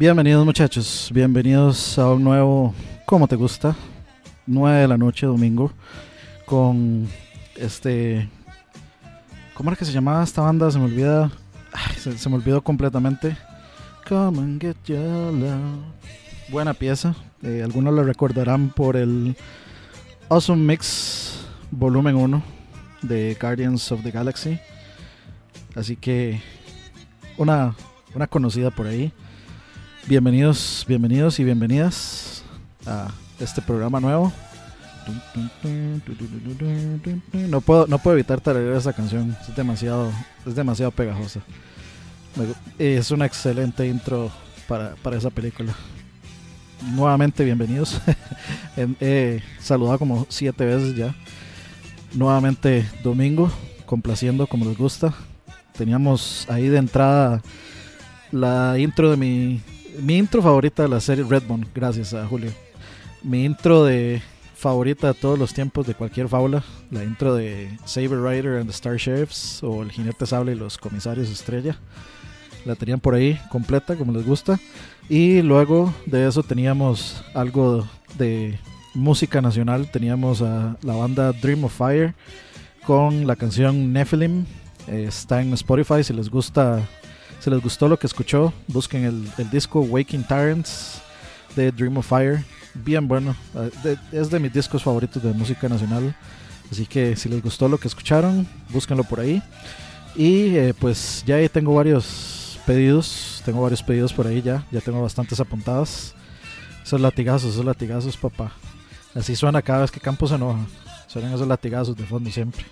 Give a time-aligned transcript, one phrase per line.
[0.00, 2.74] Bienvenidos muchachos, bienvenidos a un nuevo
[3.04, 3.76] ¿Cómo te gusta?
[4.46, 5.72] 9 de la noche, domingo,
[6.46, 7.06] con
[7.54, 8.26] este...
[9.52, 10.70] ¿Cómo era que se llamaba esta banda?
[10.70, 11.30] Se me olvida.
[11.98, 13.36] se, me olvidó completamente.
[14.08, 15.60] Come and get your love.
[16.48, 17.14] Buena pieza.
[17.42, 19.36] Eh, algunos la recordarán por el
[20.30, 22.42] Awesome Mix Volumen 1
[23.02, 24.58] de Guardians of the Galaxy.
[25.74, 26.40] Así que
[27.36, 27.74] una,
[28.14, 29.12] una conocida por ahí.
[30.06, 32.42] Bienvenidos, bienvenidos y bienvenidas
[32.86, 33.08] a
[33.38, 34.32] este programa nuevo.
[37.32, 40.10] No puedo, no puedo evitar tararear esa canción, es demasiado,
[40.46, 41.40] es demasiado pegajosa.
[42.78, 44.30] Es una excelente intro
[44.66, 45.74] para, para esa película.
[46.92, 48.00] Nuevamente bienvenidos.
[49.00, 51.14] He saludado como siete veces ya.
[52.14, 53.50] Nuevamente domingo,
[53.86, 55.14] complaciendo como les gusta.
[55.76, 57.42] Teníamos ahí de entrada
[58.32, 59.60] la intro de mi
[59.98, 62.50] mi intro favorita de la serie Redbone, gracias a Julio.
[63.22, 64.22] Mi intro de
[64.54, 68.72] favorita de todos los tiempos de cualquier fábula, la intro de Saber Rider and the
[68.72, 71.76] Star Sheriffs o El Jinete Sable y los Comisarios Estrella.
[72.64, 74.60] La tenían por ahí completa, como les gusta.
[75.08, 78.58] Y luego de eso teníamos algo de
[78.94, 79.90] música nacional.
[79.90, 82.14] Teníamos a la banda Dream of Fire
[82.86, 84.44] con la canción Nephilim.
[84.88, 86.86] Eh, está en Spotify si les gusta
[87.40, 89.04] si les gustó lo que escuchó, busquen
[89.38, 91.00] el, disco Waking Tyrants
[91.56, 92.44] de Dream of Fire.
[92.74, 93.34] Bien bueno.
[93.54, 93.68] Ah,
[94.12, 96.14] es de mis discos favoritos de música nacional.
[96.70, 99.42] Así que si les gustó lo que escucharon, búsquenlo por ahí.
[100.14, 103.42] Y eh, pues ya ahí tengo varios pedidos.
[103.44, 104.66] Tengo varios pedidos por ahí ya.
[104.70, 106.14] Ya tengo bastantes apuntadas.
[106.84, 108.52] Esos latigazos, esos latigazos, papá.
[109.14, 110.66] Así suena cada vez que Campos se enoja.
[111.06, 112.64] Suenan esos latigazos de fondo siempre.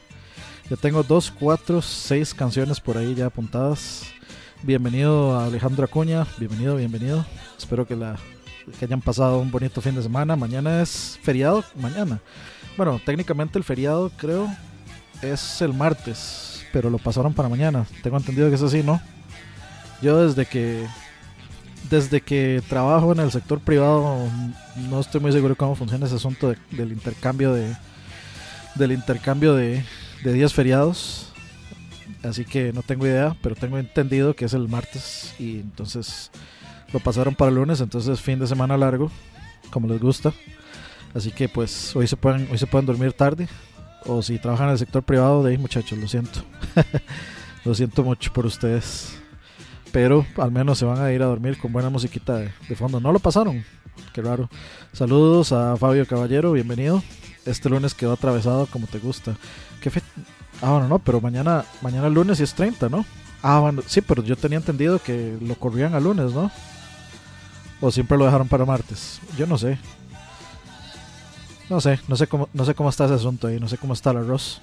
[0.68, 4.17] Ya tengo dos, cuatro, seis canciones por ahí ya apuntadas.
[4.62, 7.24] Bienvenido a Alejandro Acuña, bienvenido, bienvenido.
[7.56, 8.16] Espero que, la,
[8.78, 10.34] que hayan pasado un bonito fin de semana.
[10.34, 12.18] Mañana es feriado, mañana.
[12.76, 14.48] Bueno, técnicamente el feriado creo
[15.22, 17.86] es el martes, pero lo pasaron para mañana.
[18.02, 19.00] Tengo entendido que es así, ¿no?
[20.02, 20.86] Yo desde que
[21.88, 24.28] desde que trabajo en el sector privado
[24.90, 27.76] no estoy muy seguro cómo funciona ese asunto del intercambio de
[28.74, 29.84] del intercambio de,
[30.24, 31.27] de días feriados
[32.22, 36.30] así que no tengo idea, pero tengo entendido que es el martes y entonces
[36.92, 39.10] lo pasaron para el lunes, entonces fin de semana largo,
[39.70, 40.32] como les gusta.
[41.14, 43.48] Así que pues hoy se pueden, hoy se pueden dormir tarde.
[44.06, 46.40] O si trabajan en el sector privado, de ahí muchachos, lo siento.
[47.64, 49.18] lo siento mucho por ustedes.
[49.92, 53.00] Pero al menos se van a ir a dormir con buena musiquita de, fondo.
[53.00, 53.64] No lo pasaron.
[54.12, 54.48] Qué raro.
[54.92, 57.02] Saludos a Fabio Caballero, bienvenido.
[57.44, 59.36] Este lunes quedó atravesado como te gusta.
[59.80, 60.02] ¿Qué fe
[60.60, 63.04] Ah, bueno, no, pero mañana, mañana lunes y es 30, ¿no?
[63.42, 66.50] Ah, bueno, sí, pero yo tenía entendido que lo corrían a lunes, ¿no?
[67.80, 69.20] O siempre lo dejaron para martes.
[69.36, 69.78] Yo no sé.
[71.70, 73.92] No sé, no sé cómo, no sé cómo está ese asunto ahí, no sé cómo
[73.92, 74.60] está el arroz.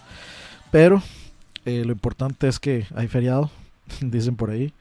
[0.72, 1.02] Pero
[1.64, 3.50] eh, lo importante es que hay feriado,
[4.02, 4.74] dicen por ahí.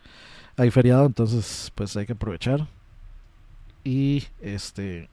[0.56, 2.66] Hay feriado, entonces pues hay que aprovechar.
[3.84, 5.08] Y este,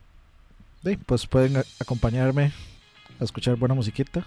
[1.05, 2.53] pues pueden acompañarme
[3.19, 4.25] a escuchar buena musiquita.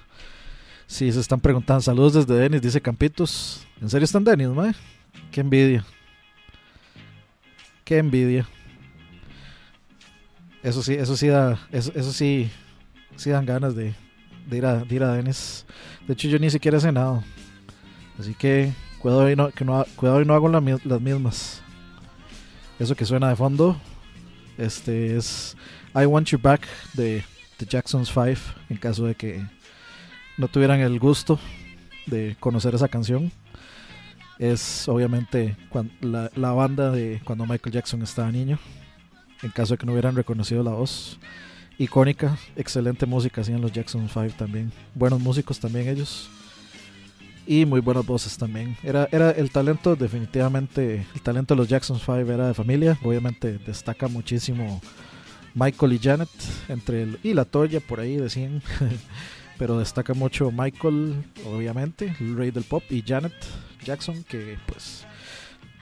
[0.87, 3.67] Si se están preguntando, saludos desde Denis, dice Campitos.
[3.81, 4.75] ¿En serio están Denis, mae?
[5.31, 5.85] Qué envidia.
[7.85, 8.47] Qué envidia.
[10.63, 12.51] Eso sí, eso sí da, eso, sí,
[13.17, 13.95] sí dan ganas de,
[14.51, 15.67] ir a, ir a Denis.
[16.07, 17.23] De hecho, yo ni siquiera he cenado.
[18.19, 21.63] Así que cuidado y no, que no, cuidado y no hago las mismas.
[22.79, 23.77] Eso que suena de fondo,
[24.59, 25.57] este es
[25.95, 27.25] I Want You Back de
[27.59, 29.45] The Jacksons 5, en caso de que
[30.37, 31.39] no tuvieran el gusto
[32.07, 33.33] de conocer esa canción.
[34.39, 35.57] Es obviamente
[36.01, 38.59] la, la, banda de cuando Michael Jackson estaba niño.
[39.43, 41.19] En caso de que no hubieran reconocido la voz.
[41.79, 44.73] Icónica, excelente música hacían los Jackson 5 también.
[44.95, 46.29] Buenos músicos también ellos.
[47.47, 48.77] Y muy buenas voces también.
[48.83, 52.99] Era, era el talento, definitivamente, el talento de los Jackson 5 era de familia.
[53.03, 54.81] Obviamente destaca muchísimo
[55.55, 56.29] Michael y Janet
[56.69, 58.63] entre el, y la Toya por ahí decían.
[59.59, 63.35] pero destaca mucho Michael, obviamente, el rey del pop, y Janet
[63.85, 65.07] Jackson, que pues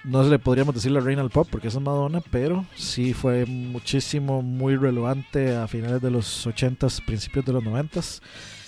[0.04, 4.42] no le podríamos decir la reina del pop porque es Madonna, pero sí fue muchísimo,
[4.42, 8.20] muy relevante a finales de los 80s, principios de los 90s,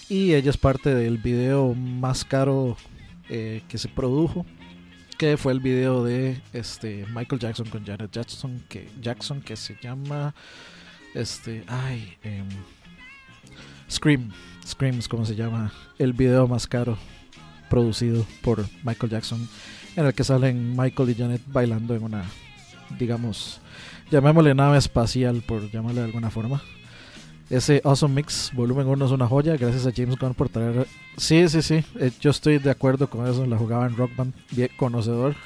[0.09, 2.77] y ella es parte del video más caro
[3.29, 4.45] eh, que se produjo
[5.17, 9.77] que fue el video de este Michael Jackson con Janet Jackson que Jackson que se
[9.81, 10.35] llama
[11.15, 12.49] este ay em,
[13.89, 14.31] Scream
[14.67, 16.97] Scream es como se llama el video más caro
[17.69, 19.49] producido por Michael Jackson
[19.97, 22.25] en el que salen Michael y Janet bailando en una
[22.99, 23.61] digamos
[24.11, 26.63] llamémosle nave espacial por llamarle de alguna forma
[27.51, 29.57] ese Awesome Mix Volumen 1 es una joya.
[29.57, 30.87] Gracias a James Gunn por traer.
[31.17, 31.85] Sí, sí, sí.
[31.97, 33.45] Eh, yo estoy de acuerdo con eso.
[33.47, 34.33] La jugaba en Rock Band.
[34.77, 35.37] Conocedor.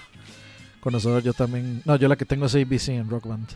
[0.80, 1.82] Conocedor, yo también.
[1.84, 3.48] No, yo la que tengo es ABC en Rock Band.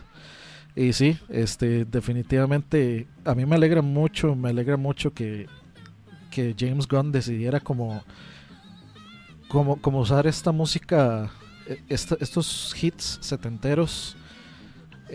[0.75, 3.07] Y sí, este, definitivamente.
[3.25, 4.35] A mí me alegra mucho.
[4.35, 5.47] Me alegra mucho que,
[6.31, 8.03] que James Gunn decidiera como.
[9.47, 11.31] Como, como usar esta música.
[11.67, 14.17] E, estos hits setenteros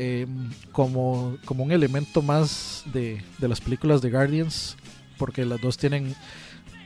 [0.01, 4.77] Em, como, como un elemento más de, las películas de Guardians,
[5.19, 6.15] porque las dos tienen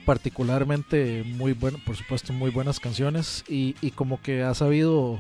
[0.07, 5.19] particularmente muy bueno, por supuesto, muy buenas canciones y, como que ha sabido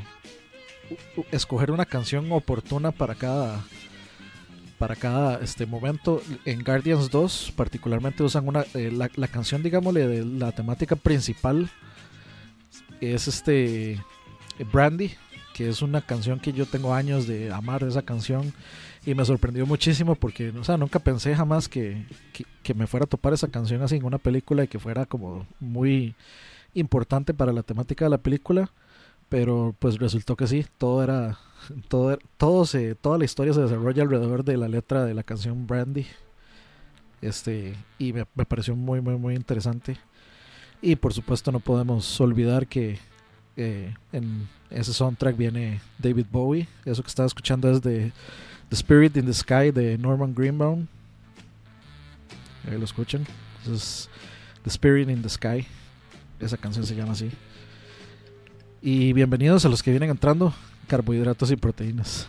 [1.30, 3.62] escoger una canción oportuna para cada
[4.78, 6.20] para cada este momento.
[6.44, 11.70] En Guardians 2 particularmente usan una eh, la, canción digámosle de la temática principal
[13.00, 14.00] es este
[14.72, 15.12] Brandy
[15.52, 18.52] que es una canción que yo tengo años de amar esa canción
[19.04, 22.04] y me sorprendió muchísimo porque, o sea, nunca pensé jamás que,
[22.74, 26.14] me fuera a topar esa canción así en una película y que fuera como muy
[26.74, 28.70] importante para la temática de la película,
[29.32, 31.38] pero pues resultó que sí, todo era,
[31.88, 35.66] todo, todo se, toda la historia se desarrolla alrededor de la letra de la canción
[35.66, 36.06] Brandy,
[37.22, 39.96] este, y me, pareció muy, muy, muy interesante.
[40.82, 42.98] Y por supuesto no podemos olvidar que
[43.56, 46.68] eh, en ese soundtrack viene David Bowie.
[46.84, 48.12] Eso que estaba escuchando es de
[48.68, 50.86] The Spirit in the Sky de Norman Greenbaum.
[52.70, 53.26] Ahí lo escuchan.
[53.72, 54.10] Es
[54.62, 55.66] The Spirit in the Sky.
[56.38, 57.30] Esa canción se llama así.
[58.84, 60.52] Y bienvenidos a los que vienen entrando.
[60.88, 62.28] Carbohidratos y proteínas.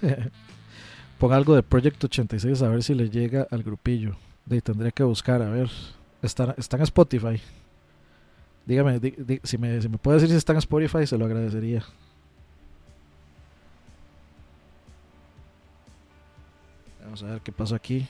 [1.18, 4.16] Ponga algo de Project 86 a ver si le llega al grupillo.
[4.46, 5.68] De tendría que buscar, a ver.
[6.22, 7.42] Está, está en Spotify.
[8.68, 9.02] Dígame,
[9.44, 11.84] si, me, si me puede decir si está en Spotify, se lo agradecería.
[17.04, 18.08] Vamos a ver qué pasa aquí.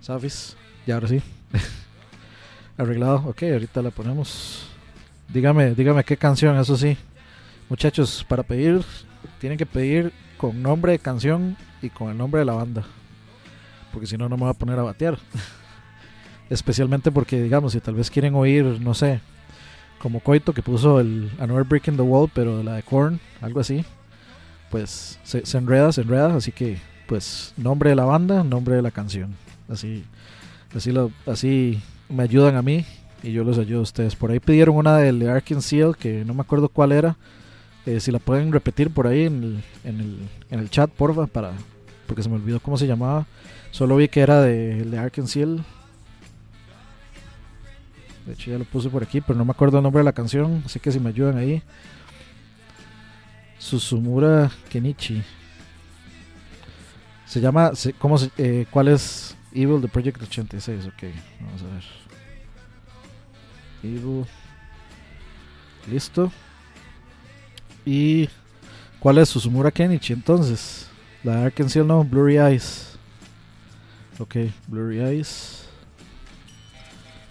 [0.00, 0.56] ¿Sabes?
[0.86, 1.20] Ya ahora sí.
[2.78, 3.24] Arreglado.
[3.26, 4.77] Ok, ahorita la ponemos.
[5.28, 6.96] Dígame, dígame qué canción, eso sí.
[7.68, 8.82] Muchachos, para pedir,
[9.38, 12.84] tienen que pedir con nombre de canción y con el nombre de la banda.
[13.92, 15.18] Porque si no, no me voy a poner a batear.
[16.50, 19.20] Especialmente porque, digamos, si tal vez quieren oír, no sé,
[19.98, 23.60] como Coito que puso el Another Brick in the Wall, pero la de Korn, algo
[23.60, 23.84] así,
[24.70, 26.34] pues se, enreda, se enreda.
[26.34, 29.34] Así que, pues, nombre de la banda, nombre de la canción.
[29.68, 30.04] Así,
[30.74, 32.86] así, lo, así me ayudan a mí
[33.22, 34.16] y yo los ayudo a ustedes.
[34.16, 37.16] Por ahí pidieron una del Ark Seal, que no me acuerdo cuál era.
[37.86, 40.18] Eh, si la pueden repetir por ahí en el, en el,
[40.50, 41.52] en el chat, porfa, para,
[42.06, 43.26] porque se me olvidó cómo se llamaba.
[43.70, 45.64] Solo vi que era de, de Ark Seal
[48.28, 50.12] de hecho, ya lo puse por aquí, pero no me acuerdo el nombre de la
[50.12, 50.62] canción.
[50.66, 51.62] Así que si me ayudan ahí.
[53.58, 55.22] Susumura Kenichi.
[57.24, 57.72] Se llama.
[57.98, 60.88] ¿cómo eh, ¿Cuál es Evil de Project 86?
[60.88, 61.04] Ok,
[61.40, 62.07] vamos a ver.
[65.90, 66.32] Listo.
[67.84, 68.28] ¿Y
[68.98, 70.88] cuál es Susumura Kenichi entonces?
[71.24, 72.98] La Arkansas no, Blurry Eyes.
[74.18, 75.68] Ok, Blurry Eyes.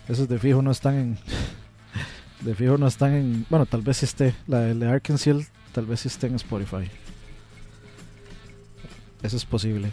[0.08, 1.18] Esos de fijo no están en.
[2.42, 3.46] De fijo no están en.
[3.50, 4.36] Bueno, tal vez esté.
[4.48, 6.90] La de Arkansas tal vez esté en Spotify.
[9.24, 9.92] Eso es posible.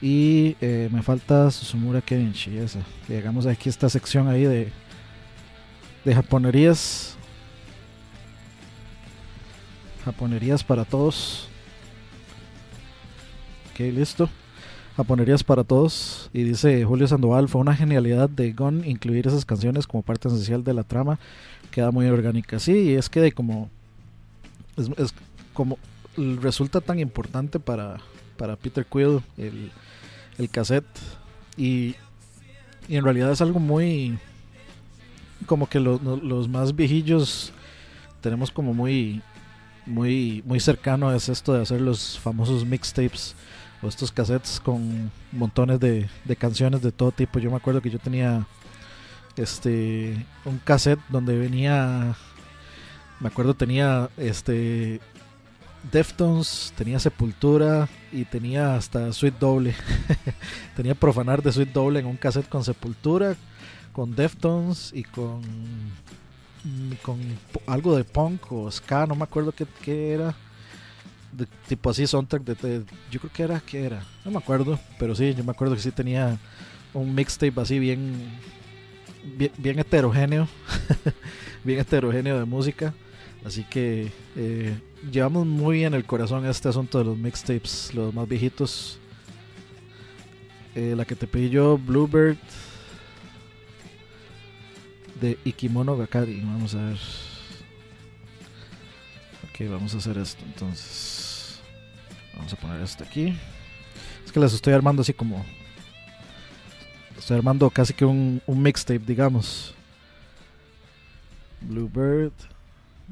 [0.00, 2.80] Y eh, me falta Susumura Kenichi, esa.
[3.08, 4.72] Llegamos aquí a esta sección ahí de.
[6.04, 7.16] De japonerías.
[10.04, 11.48] Japonerías para todos.
[13.70, 14.28] Ok, listo.
[14.96, 16.30] Japonerías para todos.
[16.32, 20.62] Y dice Julio Sandoval, fue una genialidad de Gon incluir esas canciones como parte esencial
[20.62, 21.18] de la trama.
[21.70, 22.58] Queda muy orgánica.
[22.58, 23.70] Sí, y es que de como...
[24.76, 25.14] Es,
[25.52, 25.78] como...
[26.16, 27.96] Resulta tan importante para,
[28.36, 29.72] para Peter Quill el,
[30.38, 30.86] el cassette.
[31.56, 31.96] Y,
[32.88, 34.18] y en realidad es algo muy...
[35.46, 37.52] Como que los más viejillos
[38.20, 39.22] tenemos como muy...
[39.86, 43.36] Muy, muy cercano es esto de hacer los famosos mixtapes
[43.88, 47.38] estos cassettes con montones de, canciones de todo tipo.
[47.38, 48.46] Yo me acuerdo que yo tenía
[49.36, 52.14] este un cassette donde venía
[53.20, 55.00] me acuerdo tenía este
[55.90, 59.74] Deftones, tenía Sepultura y tenía hasta Sweet Doble.
[60.76, 63.36] tenía Profanar de Sweet Doble en un cassette con Sepultura,
[63.94, 65.40] con Deftones y con
[67.02, 67.18] con
[67.66, 70.34] algo de punk o ska, no me acuerdo qué, qué era.
[71.32, 74.04] De, tipo así, soundtrack de, Yo creo que era, ¿qué era?
[74.24, 76.38] No me acuerdo, pero sí, yo me acuerdo que sí tenía
[76.92, 78.38] un mixtape así bien,
[79.58, 80.48] bien, heterogéneo,
[81.64, 82.94] bien heterogéneo de música.
[83.44, 84.78] Así que eh,
[85.10, 88.98] llevamos muy en el corazón este asunto de los mixtapes, los más viejitos.
[90.74, 92.38] Eh, la que te pedí yo, Bluebird,
[95.20, 96.40] de Ikimono Gakari.
[96.40, 96.98] Vamos a ver.
[99.48, 101.60] Ok, vamos a hacer esto entonces.
[102.36, 103.36] Vamos a poner esto aquí.
[104.24, 105.44] Es que las estoy armando así como.
[107.18, 109.74] Estoy armando casi que un, un mixtape, digamos.
[111.60, 112.32] Bluebird,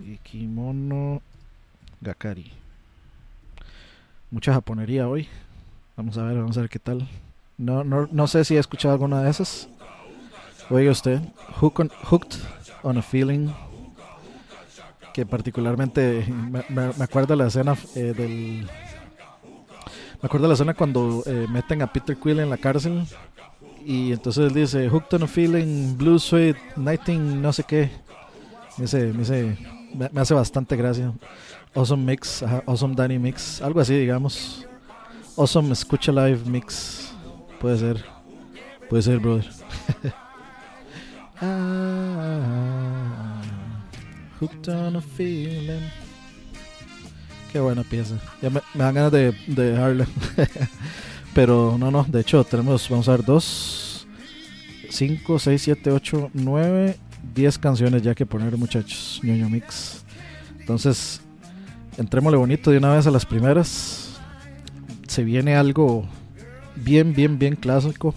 [0.04, 1.22] Ikimono
[2.00, 2.52] Gakari.
[4.30, 5.28] Mucha japonería hoy.
[5.96, 7.08] Vamos a ver, vamos a ver qué tal.
[7.58, 9.68] No, no, no sé si he escuchado alguna de esas.
[10.70, 11.20] Oiga usted,
[11.60, 12.36] Hooked
[12.82, 13.48] on a Feeling,
[15.12, 18.66] que particularmente me, me, acuerdo la escena eh, del...
[20.22, 23.04] Me acuerdo la escena cuando eh, meten a Peter Quill en la cárcel
[23.84, 27.90] y entonces él dice Hooked on a Feeling, Blue Sweet, Nighting, no sé qué.
[28.78, 29.12] Me, dice,
[29.94, 31.12] me, me, hace bastante gracia.
[31.74, 34.66] Awesome Mix, Awesome Danny Mix, algo así digamos.
[35.36, 37.12] Awesome Escucha Live Mix,
[37.60, 38.04] puede ser,
[38.88, 39.50] puede ser, brother.
[44.40, 45.88] Hooked on a feeling.
[47.52, 48.14] Qué buena pieza.
[48.40, 50.06] Ya me, dan ganas de, de dejarla.
[51.34, 52.04] Pero no, no.
[52.04, 54.06] De hecho, tenemos, vamos a ver, dos,
[54.88, 56.96] cinco, seis, siete, ocho, nueve,
[57.34, 59.20] diez canciones ya que poner, muchachos.
[59.22, 60.04] ñoño mix.
[60.60, 61.20] Entonces,
[61.98, 64.20] entrémosle bonito de una vez a las primeras.
[65.08, 66.06] Se viene algo
[66.76, 68.14] bien, bien, bien clásico.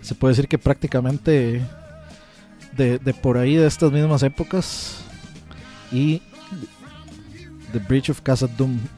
[0.00, 1.60] Se puede decir que prácticamente
[2.76, 5.04] de, de por ahí, de estas mismas épocas.
[5.90, 6.22] Y
[7.72, 8.78] The Bridge of Casa Doom.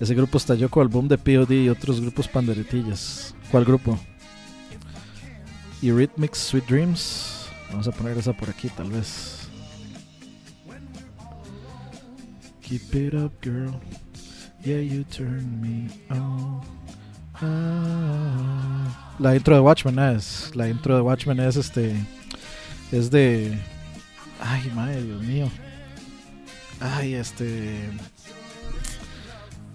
[0.00, 3.34] Ese grupo estalló con el boom de POD y otros grupos panderetillas.
[3.50, 3.98] ¿Cuál grupo?
[5.82, 7.48] Eurythmics Sweet Dreams.
[7.70, 9.48] Vamos a poner esa por aquí, tal vez.
[12.62, 13.80] Keep it up, girl.
[14.64, 16.60] Yeah, you turn me on.
[17.40, 20.52] La intro de Watchmen es.
[20.54, 21.94] La intro de Watchmen es este.
[22.92, 23.58] Es de.
[24.40, 25.50] Ay, madre, Dios mío.
[26.80, 27.90] Ay, este.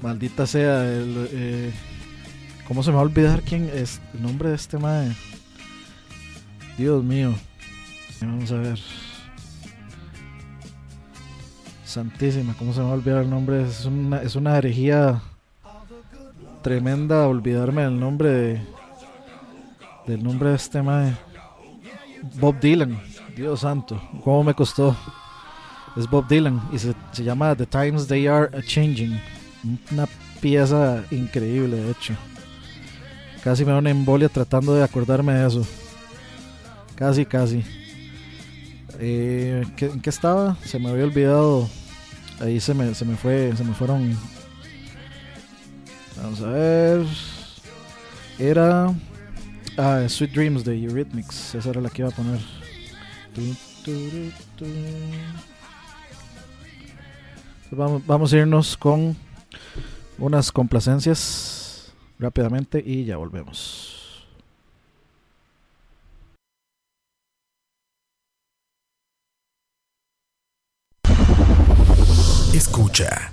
[0.01, 0.85] Maldita sea.
[0.85, 1.73] El, eh,
[2.67, 5.15] ¿Cómo se me va a olvidar quién es el nombre de este madre?
[6.77, 7.33] Dios mío.
[8.21, 8.79] Vamos a ver.
[11.83, 13.63] Santísima, ¿cómo se me va a olvidar el nombre?
[13.63, 15.21] Es una, es una herejía
[16.61, 18.61] tremenda olvidarme el nombre de
[20.05, 21.15] del nombre de este mae.
[22.39, 22.99] Bob Dylan.
[23.35, 24.95] Dios santo, cómo me costó.
[25.95, 26.93] Es Bob Dylan y se,
[27.23, 29.19] llama The Times They Are a Changing.
[29.91, 30.07] Una
[30.39, 32.13] pieza increíble, de hecho.
[33.43, 35.65] Casi me da una embolia tratando de acordarme de eso.
[36.95, 37.63] Casi, casi.
[38.99, 40.55] Eh, ¿En qué estaba?
[40.63, 41.67] Se me había olvidado.
[42.39, 44.17] Ahí se me, se me fue, se me fueron.
[46.21, 47.05] Vamos a ver.
[48.39, 48.93] Era
[49.77, 51.55] Ah, Sweet Dreams de Eurythmics.
[51.55, 52.39] Esa era la que iba a poner.
[57.71, 59.15] Vamos, vamos a irnos con
[60.17, 64.27] unas complacencias rápidamente y ya volvemos.
[72.53, 73.31] Escucha.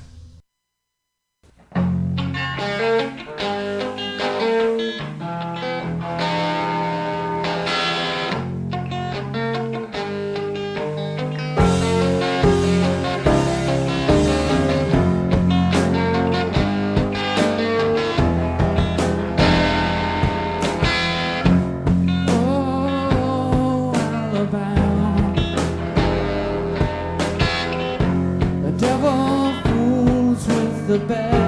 [30.89, 31.48] The best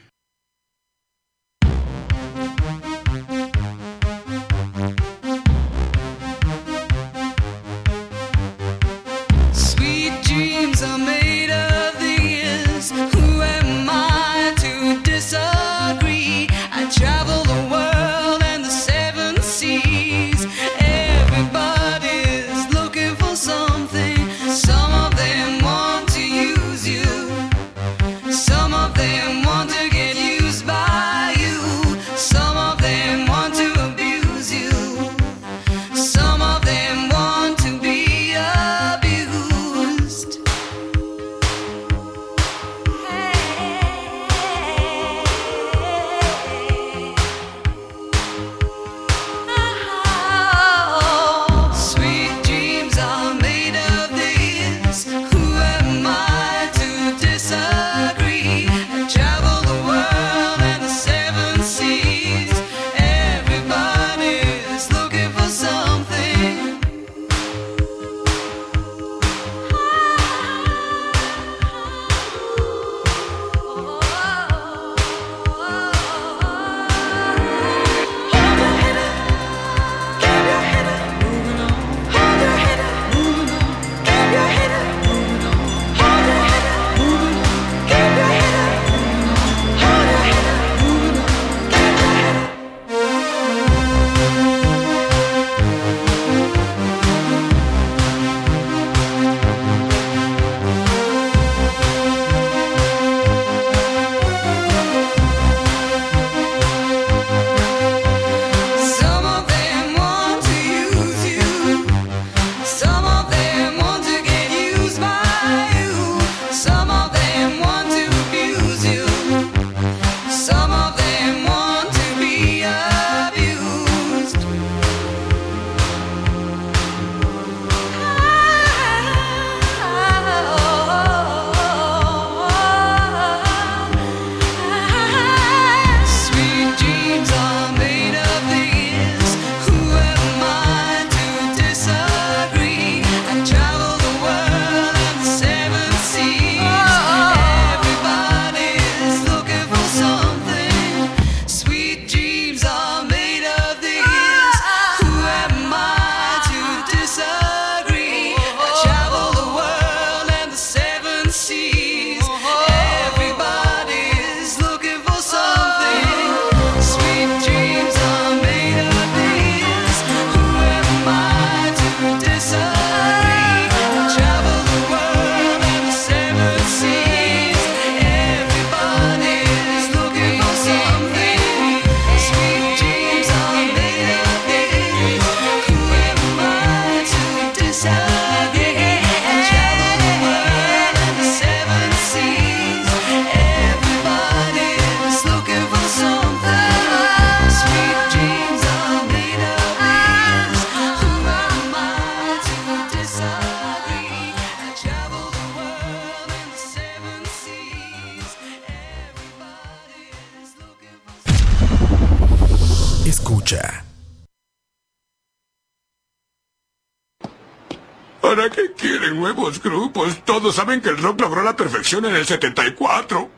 [220.51, 223.29] Todos saben que el rock logró la perfección en el 74.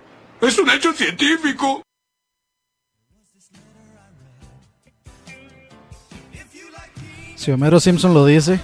[0.42, 1.84] Es un hecho científico.
[7.36, 8.60] Si Homero Simpson lo dice,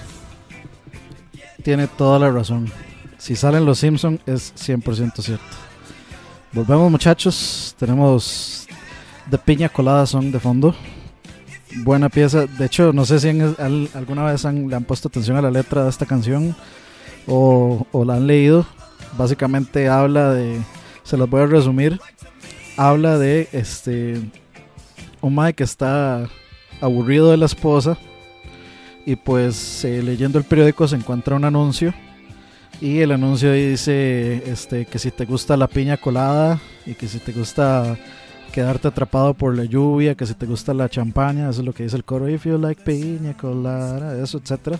[1.63, 2.71] tiene toda la razón.
[3.17, 5.43] Si salen los Simpson es 100% cierto.
[6.53, 8.67] Volvemos muchachos, tenemos
[9.29, 10.75] The Piña Colada Song de fondo.
[11.83, 15.37] Buena pieza, de hecho no sé si al- alguna vez han- le han puesto atención
[15.37, 16.55] a la letra de esta canción
[17.29, 18.65] o, la han leído.
[19.17, 20.59] Básicamente habla de,
[21.03, 21.99] se los voy a resumir,
[22.77, 24.21] habla de este
[25.21, 26.29] un mae que está
[26.79, 27.97] aburrido de la esposa
[29.05, 31.93] y pues eh, leyendo el periódico se encuentra un anuncio
[32.79, 37.19] y el anuncio dice este que si te gusta la piña colada y que si
[37.19, 37.97] te gusta
[38.53, 41.83] quedarte atrapado por la lluvia, que si te gusta la champaña, eso es lo que
[41.83, 44.79] dice el coro, if you like piña colada, eso, etcétera.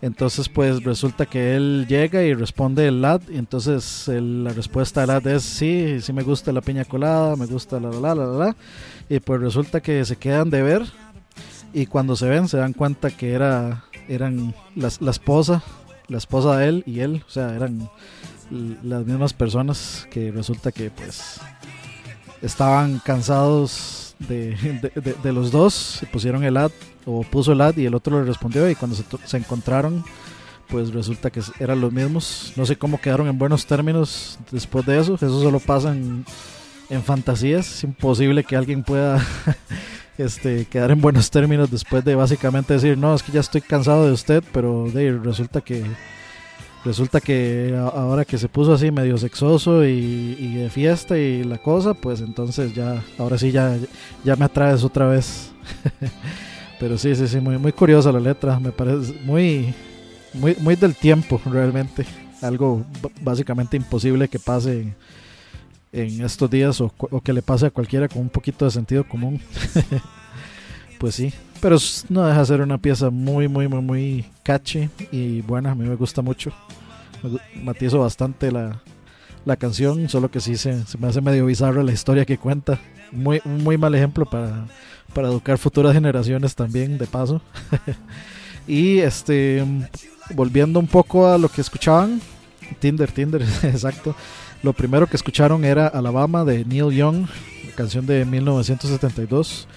[0.00, 3.20] Entonces, pues resulta que él llega y responde el lad.
[3.28, 7.34] Y entonces el- la respuesta del lad es: Sí, sí me gusta la piña colada,
[7.36, 8.38] me gusta la la la la la.
[8.46, 8.56] la".
[9.08, 10.82] Y pues resulta que se quedan de ver.
[11.72, 15.62] Y cuando se ven, se dan cuenta que era eran las- la, esposa,
[16.08, 17.22] la esposa de él y él.
[17.26, 17.90] O sea, eran
[18.82, 21.40] las mismas personas que resulta que, pues,
[22.40, 24.56] estaban cansados de,
[25.22, 25.74] de- los dos.
[25.74, 26.70] Se pusieron el ad
[27.06, 30.04] o puso el ad y el otro le respondió y cuando se, se encontraron
[30.68, 34.98] pues resulta que eran los mismos no sé cómo quedaron en buenos términos después de
[35.00, 36.26] eso eso solo pasa en,
[36.90, 39.24] en fantasías es imposible que alguien pueda
[40.18, 44.04] este quedar en buenos términos después de básicamente decir no es que ya estoy cansado
[44.06, 45.84] de usted pero de resulta que
[46.84, 51.94] resulta que ahora que se puso así medio sexoso y, de fiesta y la cosa
[51.94, 53.76] pues entonces ya ahora sí ya
[54.24, 55.52] ya me atraes otra vez
[56.78, 58.58] pero sí, sí, sí, muy, muy curiosa la letra.
[58.60, 59.74] Me parece muy,
[60.34, 62.06] muy, muy del tiempo, realmente.
[62.40, 62.84] Algo
[63.20, 64.94] básicamente imposible que pase
[65.92, 69.40] en, estos días o que le pase a cualquiera con un poquito de sentido común.
[70.98, 71.76] pues sí, pero
[72.08, 75.72] no deja de ser una pieza muy, muy, muy, muy catchy y buena.
[75.72, 76.52] A mí me gusta mucho.
[77.62, 78.82] Matizo bastante la,
[79.44, 82.78] la canción, solo que sí se, se me hace medio bizarra la historia que cuenta.
[83.10, 84.66] Muy, muy mal ejemplo para,
[85.14, 87.40] para educar futuras generaciones también, de paso.
[88.68, 89.64] y este,
[90.34, 92.20] volviendo un poco a lo que escuchaban,
[92.78, 94.14] Tinder, Tinder, exacto.
[94.62, 97.26] Lo primero que escucharon era Alabama de Neil Young,
[97.76, 99.68] canción de 1972.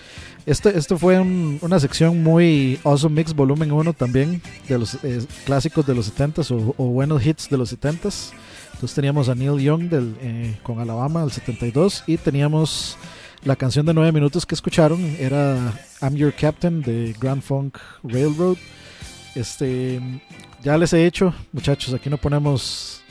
[0.45, 5.21] Este, esto fue un- una sección muy Awesome Mix Volumen 1 también, de los eh,
[5.45, 8.31] clásicos de los 70s o, buenos hits de los 70s.
[8.73, 12.97] Entonces teníamos a Neil Young del, eh, con Alabama del 72 y teníamos
[13.43, 18.57] la canción de 9 minutos que escucharon, era I'm Your Captain de Grand Funk Railroad.
[19.35, 20.01] Este,
[20.63, 23.01] ya les he dicho, muchachos, aquí no ponemos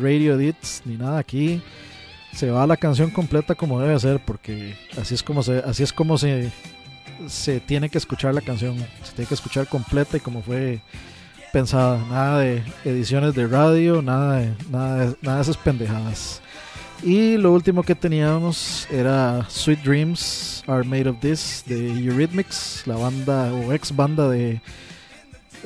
[0.00, 1.60] radio edits ni nada aquí.
[2.34, 5.92] Se va la canción completa como debe ser porque así es como se así es
[5.92, 6.50] como se
[7.26, 10.80] se tiene que escuchar la canción, se tiene que escuchar completa y como fue
[11.52, 16.40] pensada, nada de ediciones de radio, nada de nada de, nada de esas pendejadas.
[17.02, 22.96] Y lo último que teníamos era Sweet Dreams Are Made of This de Eurythmics, la
[22.96, 24.60] banda o ex banda de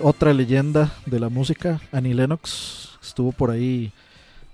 [0.03, 2.99] otra leyenda de la música, Annie Lennox.
[3.03, 3.93] Estuvo por ahí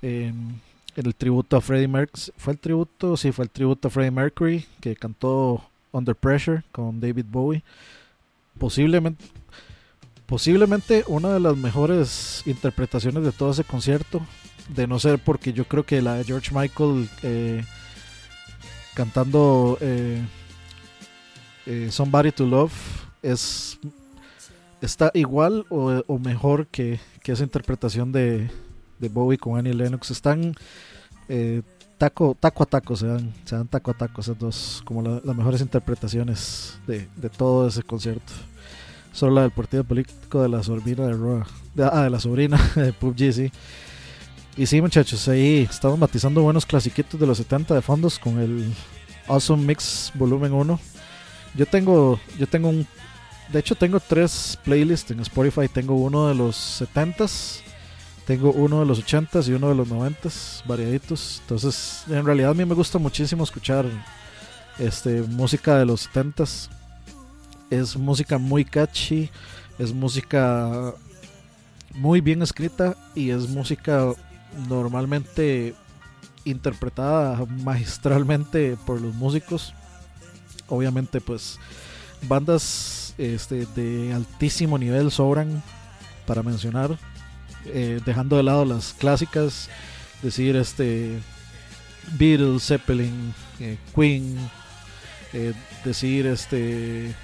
[0.03, 0.61] en,
[0.95, 2.33] el tributo a Freddie Mercury.
[2.37, 3.17] ¿Fue el tributo?
[3.17, 7.63] Sí, fue el tributo a Freddie Mercury que cantó Under Pressure con David Bowie.
[8.59, 9.25] Posiblemente,
[10.27, 14.21] posiblemente una de las mejores interpretaciones de todo ese concierto
[14.69, 17.65] de no ser porque yo creo que la de George Michael eh,
[18.95, 20.21] cantando eh,
[21.67, 22.73] eh, Somebody to Love
[23.23, 23.79] es
[24.81, 28.51] está igual o, mejor que, que esa interpretación de,
[28.99, 30.55] de Bowie con Annie Lennox están
[31.29, 31.63] eh,
[31.99, 35.21] taco, taco a taco se dan, se dan taco a taco esas dos como la-
[35.25, 38.33] las mejores interpretaciones de, de todo ese concierto
[39.13, 42.93] solo la del partido político de la sobrina de Roa de, ah, la sobrina de
[42.93, 43.53] PUBG sí
[44.57, 48.75] y sí, muchachos, ahí estamos matizando buenos clasiquitos de los 70 de fondos con el
[49.29, 50.81] Awesome Mix Volumen 1.
[51.55, 52.85] Yo tengo, yo tengo un,
[53.53, 55.69] de hecho tengo tres playlists en Spotify.
[55.69, 57.61] Tengo uno de los 70s,
[58.29, 61.39] tengo uno de los 80s y uno de los 90s, variaditos.
[61.41, 63.87] Entonces, en realidad a mí me gusta muchísimo escuchar
[64.79, 66.69] este música de los 70s.
[67.71, 69.31] Es música muy catchy,
[69.79, 70.93] es música
[71.95, 74.13] muy bien escrita y es música
[74.69, 75.75] normalmente
[76.45, 79.73] interpretada magistralmente por los músicos.
[80.69, 81.59] Obviamente, pues
[82.29, 85.63] bandas este, de altísimo nivel sobran
[86.27, 86.99] para mencionar,
[87.67, 89.69] eh, dejando de lado las clásicas,
[90.23, 91.19] decir este
[92.13, 94.37] Beatles, Zeppelin, eh, Queen,
[95.33, 95.53] eh,
[95.85, 97.15] decir este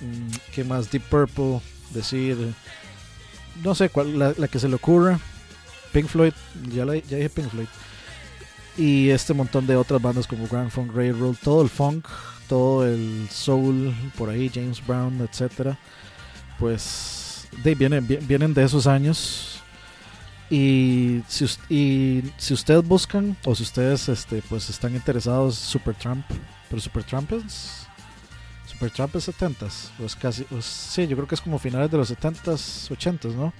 [0.00, 1.60] mm, qué más Deep Purple,
[1.90, 2.36] decir
[3.62, 5.20] no sé cuál la, que se le ocurra
[5.92, 6.32] Pink Floyd,
[6.74, 7.66] ya, la- ya dije Pink Floyd.
[8.78, 12.06] Y este montón de otras bandas como Grand Funk Railroad, todo el funk,
[12.48, 15.78] todo el soul, por ahí, James Brown, etcétera.
[16.58, 19.51] Pues vienen, vi- vienen de esos años.
[20.54, 26.26] Y si, y si ustedes buscan, o si ustedes este, pues están interesados, Supertramp,
[26.68, 27.86] pero Supertramp es.
[28.66, 30.44] Supertramp es 70s, o es casi.
[30.50, 33.54] o es- sí, yo creo que es como finales de los 70s, 80s, ¿no?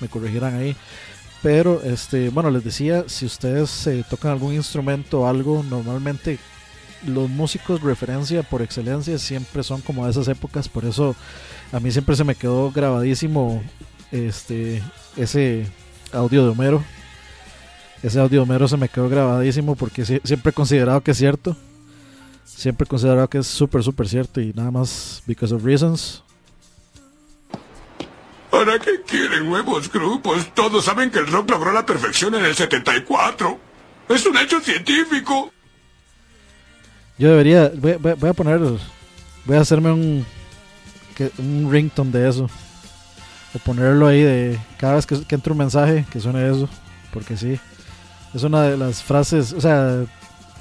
[0.00, 0.74] Me corregirán ahí.
[1.42, 6.38] Pero, este, bueno, les decía, si ustedes eh, tocan algún instrumento o algo, normalmente
[7.06, 10.70] los músicos referencia por excelencia siempre son como de esas épocas.
[10.70, 11.14] Por eso
[11.72, 13.62] a mí siempre se me quedó grabadísimo
[14.10, 14.82] este,
[15.16, 15.66] ese
[16.12, 16.84] audio de Homero.
[18.02, 21.16] Ese audio de Homero se me quedó grabadísimo porque sie- siempre he considerado que es
[21.18, 21.56] cierto.
[22.44, 26.22] Siempre he considerado que es súper, súper cierto y nada más because of reasons.
[28.50, 30.48] ¿Para qué quieren nuevos grupos?
[30.54, 33.58] Todos saben que el rock logró la perfección en el 74.
[34.08, 35.52] Es un hecho científico.
[37.16, 38.58] Yo debería, voy, voy- voy a poner,
[39.44, 40.26] voy a hacerme un,
[41.38, 42.50] un ringtone de eso.
[43.54, 46.68] O ponerlo ahí de cada vez que, que entre un mensaje que suene eso.
[47.12, 47.58] Porque sí,
[48.34, 50.04] es una de las frases, o sea,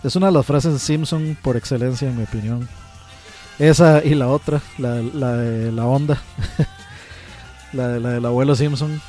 [0.03, 2.67] es una de las frases Simpson por excelencia en mi opinión.
[3.59, 6.17] Esa y la otra, la, la de la onda.
[7.73, 9.01] la, de- la del abuelo Simpson.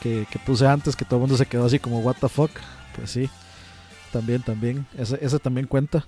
[0.00, 2.50] Que, que puse antes, que todo el mundo se quedó así como, what the fuck.
[2.96, 3.30] Pues sí,
[4.12, 4.84] también, también.
[4.98, 6.04] Ese, ese también cuenta.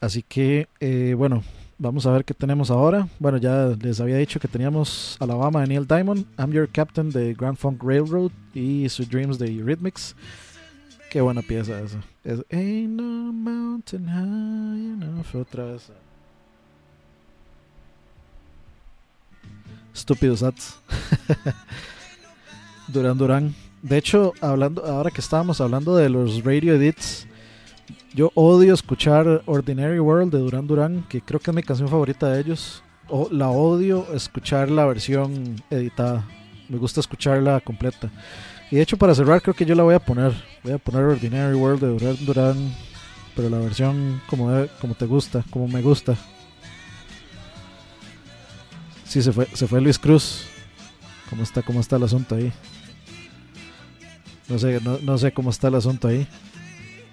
[0.00, 1.42] Así que, eh, bueno,
[1.78, 3.08] vamos a ver qué tenemos ahora.
[3.18, 7.34] Bueno, ya les había dicho que teníamos Alabama de Neil Diamond, I'm Your Captain de
[7.34, 10.14] Grand Funk Railroad y Sweet Dreams de Eurythmics.
[11.10, 11.98] Qué buena pieza esa.
[12.22, 15.34] Es Ain't no mountain high enough.
[15.34, 15.90] Otra vez.
[19.94, 20.78] Estúpidos ads.
[22.88, 23.54] Duran Duran.
[23.82, 27.26] De hecho, hablando, ahora que estábamos hablando de los radio edits,
[28.18, 32.28] yo odio escuchar Ordinary World de Duran Duran, que creo que es mi canción favorita
[32.28, 32.82] de ellos.
[33.08, 36.26] O, la odio escuchar la versión editada.
[36.68, 38.10] Me gusta escucharla completa.
[38.72, 40.32] Y de hecho, para cerrar, creo que yo la voy a poner.
[40.64, 42.74] Voy a poner Ordinary World de Duran Duran,
[43.36, 44.50] pero la versión como,
[44.80, 46.16] como te gusta, como me gusta.
[49.04, 50.44] Sí, se fue, se fue Luis Cruz.
[51.30, 52.52] ¿Cómo está, cómo está el asunto ahí?
[54.48, 56.26] No sé, no, no sé cómo está el asunto ahí.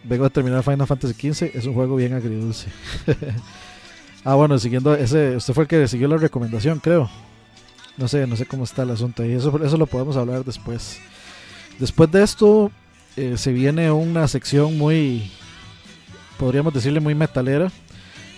[0.07, 1.51] Vengo de terminar Final Fantasy XV.
[1.55, 2.67] Es un juego bien agridulce.
[4.23, 5.35] ah, bueno, siguiendo ese.
[5.35, 7.09] Usted fue el que siguió la recomendación, creo.
[7.97, 9.31] No sé, no sé cómo está el asunto ahí.
[9.31, 10.99] Eso, eso lo podemos hablar después.
[11.79, 12.71] Después de esto,
[13.15, 15.31] eh, se viene una sección muy.
[16.37, 17.71] Podríamos decirle muy metalera.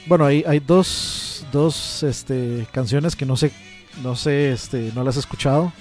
[0.06, 3.52] Bueno, hay, hay dos, dos este, canciones que no sé,
[4.04, 5.74] no sé, este, no las he escuchado.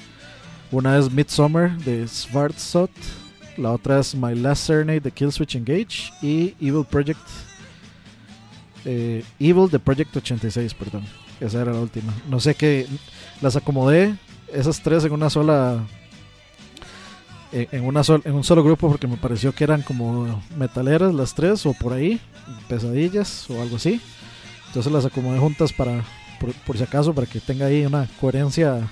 [0.73, 2.91] Una es Midsummer de Svartsot.
[3.57, 6.13] La otra es My Last Serenade de Killswitch Engage.
[6.23, 7.21] Y Evil Project.
[8.85, 11.05] eh, Evil de Project 86, perdón.
[11.41, 12.13] Esa era la última.
[12.29, 12.87] No sé qué.
[13.41, 14.15] Las acomodé.
[14.53, 15.85] Esas tres en una sola.
[17.53, 21.35] En, una sol- en un solo grupo porque me pareció que eran como metaleras las
[21.35, 22.21] tres o por ahí.
[22.69, 24.01] Pesadillas o algo así.
[24.69, 26.05] Entonces las acomodé juntas para.
[26.41, 28.87] Por, por si acaso, para que tenga ahí una coherencia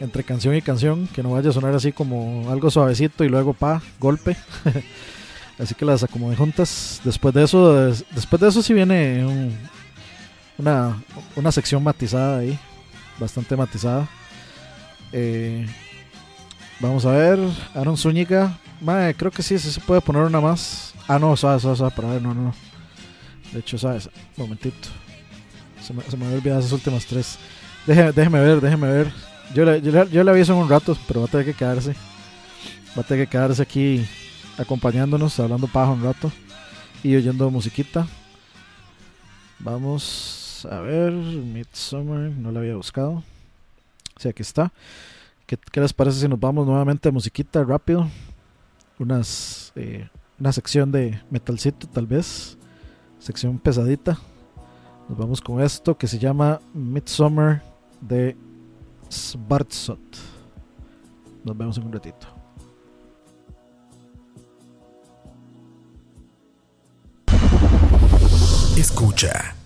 [0.00, 3.52] entre canción y canción, que no vaya a sonar así como algo suavecito y luego
[3.54, 4.36] pa, golpe.
[5.58, 7.00] así que las acomodé juntas.
[7.04, 9.56] Después de eso, des- después de eso sí viene un-
[10.58, 10.96] una,
[11.36, 12.58] una sección matizada ahí,
[13.18, 14.08] bastante matizada.
[15.12, 15.66] Eh,
[16.80, 17.38] vamos a ver,
[17.74, 18.58] Aaron Zúñiga,
[19.16, 20.94] creo que sí, sí se puede poner una más.
[21.06, 22.54] Ah, no, suave, suave, suave, para ver, no, no, no.
[23.52, 24.88] De hecho, sabes, momentito.
[25.82, 27.38] Se me, se había olvidado esas últimas tres.
[27.86, 29.12] Déjeme, déjeme ver, déjeme ver.
[29.54, 31.54] Yo le, yo, le, yo le aviso en un rato, pero va a tener que
[31.54, 31.94] quedarse.
[32.96, 34.04] Va a tener que quedarse aquí
[34.58, 36.30] acompañándonos, hablando paja un rato
[37.02, 38.06] y oyendo musiquita.
[39.60, 43.22] Vamos a ver, Midsummer, no la había buscado.
[44.18, 44.72] Sí, aquí está.
[45.46, 48.08] ¿Qué, qué les parece si nos vamos nuevamente a musiquita rápido?
[48.98, 52.58] Unas, eh, una sección de metalcito tal vez.
[53.18, 54.18] Sección pesadita.
[55.08, 57.62] Nos vamos con esto que se llama Midsummer
[58.00, 58.36] de
[59.08, 60.18] Svartsot.
[61.44, 62.26] Nos vemos en un ratito.
[68.76, 69.57] Escucha.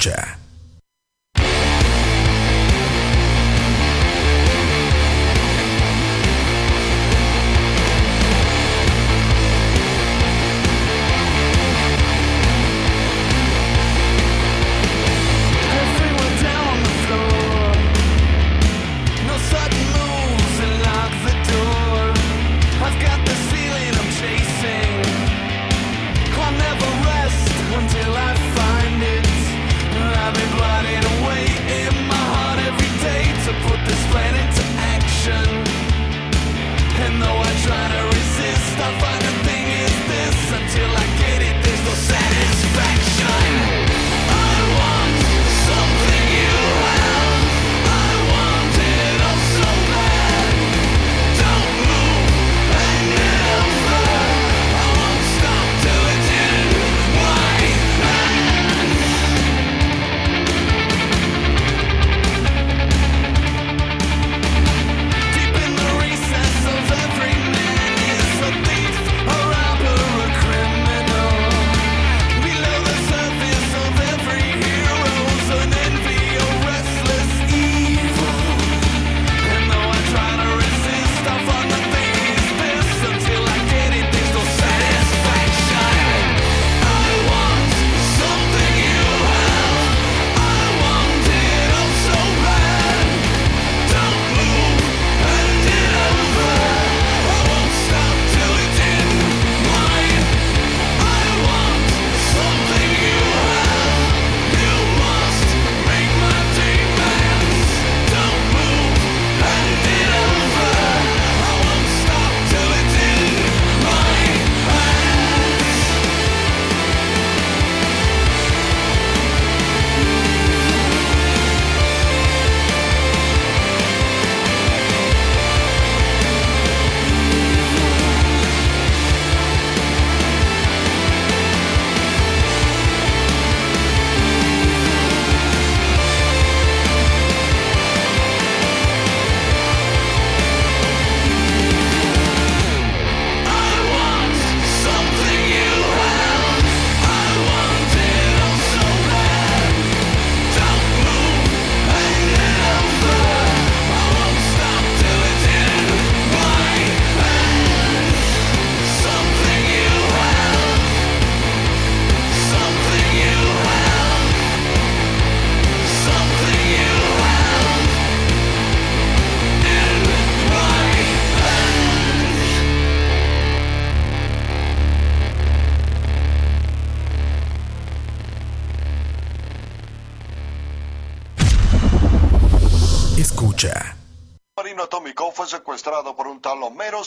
[0.00, 0.39] Escucha.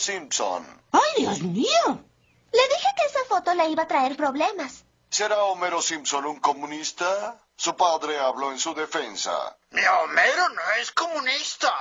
[0.04, 0.66] Simpson.
[0.92, 2.04] ¡Ay, Dios mío!
[2.52, 4.84] Le dije que esa foto le iba a traer problemas.
[5.10, 7.40] ¿Será Homero Simpson un comunista?
[7.56, 9.56] Su padre habló en su defensa.
[9.70, 11.72] Mi Homero no es comunista.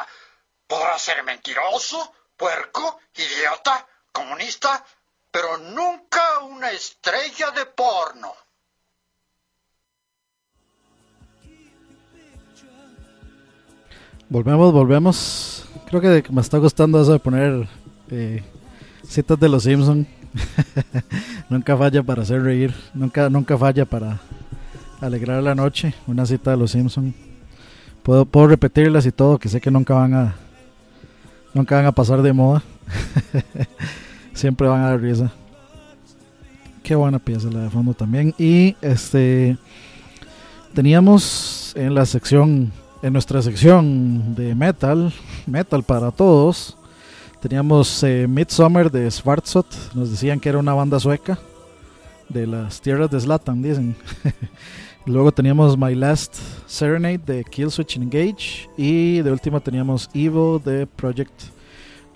[0.68, 4.85] Podrá ser mentiroso, puerco, idiota, comunista,
[5.31, 8.33] pero nunca una estrella de porno.
[14.29, 15.64] Volvemos, volvemos.
[15.87, 17.82] Creo que me está gustando eso de poner
[19.06, 20.06] citas de los Simpson.
[21.48, 22.74] nunca falla para hacer reír.
[22.94, 24.20] Nunca, nunca falla para
[25.00, 25.94] alegrar la noche.
[26.06, 27.14] Una cita de los Simpson.
[28.02, 30.34] Puedo, puedo repetirlas y todo, que sé que nunca van a
[31.54, 32.62] nunca van a pasar de moda.
[34.34, 35.32] Siempre van a dar risa.
[36.82, 38.34] Qué buena pieza la de fondo también.
[38.38, 39.56] Y este
[40.74, 45.12] teníamos en la sección, en nuestra sección de metal,
[45.46, 46.76] metal para todos,
[47.43, 49.66] teníamos eh, Midsummer de Schwarzot.
[49.95, 51.38] Nos decían que era una banda sueca
[52.28, 53.97] de las tierras de Slatan, dicen.
[55.07, 56.36] Luego teníamos My Last
[56.68, 58.70] Serenade de Killswitch Engage.
[58.76, 61.32] Y de última teníamos Evo de Project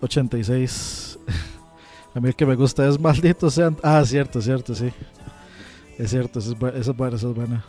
[0.01, 1.19] 86.
[2.15, 3.77] A mí el que me gusta es Maldito sean.
[3.83, 4.91] Ah, cierto, cierto, sí.
[5.99, 6.59] Es cierto, esa es
[6.97, 7.65] buena, esa es buena.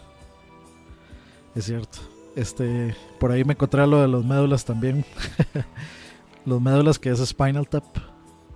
[1.55, 1.97] Es cierto.
[2.36, 5.03] Este, por ahí me encontré lo de los médulas también.
[6.48, 7.84] los médulas que es Spinal Tap.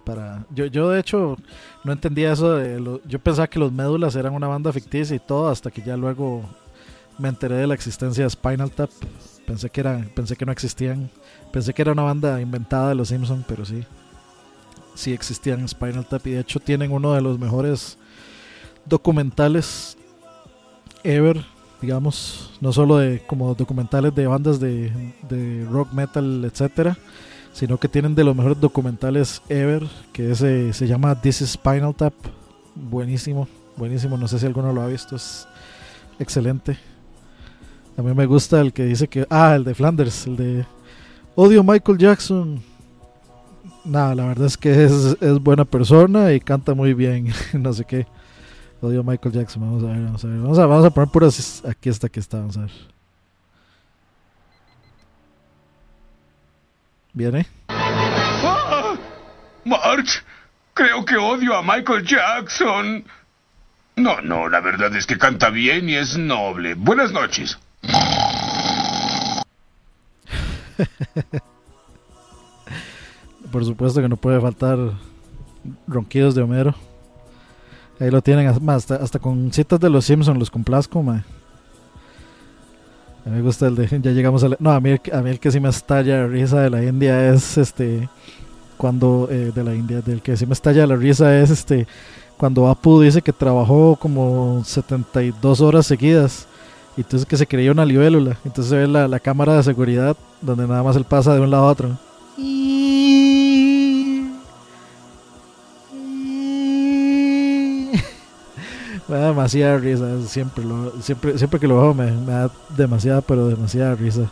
[0.06, 1.38] Para, yo, yo de hecho
[1.84, 2.56] no entendía eso.
[2.56, 5.82] De lo- yo pensaba que los médulas eran una banda ficticia y todo hasta que
[5.84, 6.42] ya luego
[7.20, 8.90] me enteré de la existencia de Spinal Tap.
[9.46, 11.10] Pensé que era, pensé que no existían.
[11.52, 13.84] Pensé que era una banda inventada de los Simpsons, pero sí.
[14.96, 17.98] Sí existían Spinal Tap y de hecho tienen uno de los mejores
[18.86, 19.98] documentales
[21.04, 21.44] ever,
[21.82, 24.92] digamos, no solo de como documentales de bandas de,
[25.30, 26.98] de rock, metal, etcétera,
[27.54, 31.96] sino que tienen de los mejores documentales ever, que ese se llama This is Spinal
[31.96, 32.14] Tap,
[32.76, 33.48] buenísimo,
[33.78, 35.48] buenísimo, no sé si alguno lo ha visto, es
[36.20, 36.78] excelente.
[37.98, 40.66] A mí me gusta el que dice que, ah, el de Flanders, el de
[41.36, 42.62] odio Michael Jackson.
[43.84, 47.86] Nada, la verdad es que es, es buena persona y canta muy bien, no sé
[47.86, 48.08] qué.
[48.82, 50.40] Odio Michael Jackson, vamos a ver, vamos a ver.
[50.40, 53.01] Vamos a, vamos a poner puras aquí está, aquí está, vamos a ver.
[57.14, 57.46] ¿Viene?
[57.70, 58.96] ¡Ah!
[59.66, 60.24] March,
[60.74, 63.06] creo que odio a Michael Jackson.
[63.96, 66.76] No, no, la verdad es que canta bien y es noble.
[66.76, 67.60] Buenas noches.
[73.52, 74.78] Por supuesto que no puede faltar
[75.88, 76.74] ronquidos de Homero.
[78.00, 81.24] Ahí lo tienen, hasta, hasta con citas de los Simpsons los complazco, ma.
[83.26, 85.40] A mí me gusta el de, ya llegamos al, no, a mí, a mí el
[85.40, 88.10] que sí me estalla de risa de la India es este,
[88.78, 91.86] cuando, eh, de la India, del que sí me estalla la risa es este,
[92.38, 96.48] cuando Apu dice que trabajó como 72 horas seguidas.
[96.98, 98.38] Y entonces que se creía una libélula.
[98.44, 101.52] Entonces se ve la, la cámara de seguridad donde nada más él pasa de un
[101.52, 101.98] lado a otro.
[109.12, 110.64] Me da demasiada risa, siempre,
[111.02, 114.32] siempre, siempre que lo veo me, da demasiada, pero demasiada risa.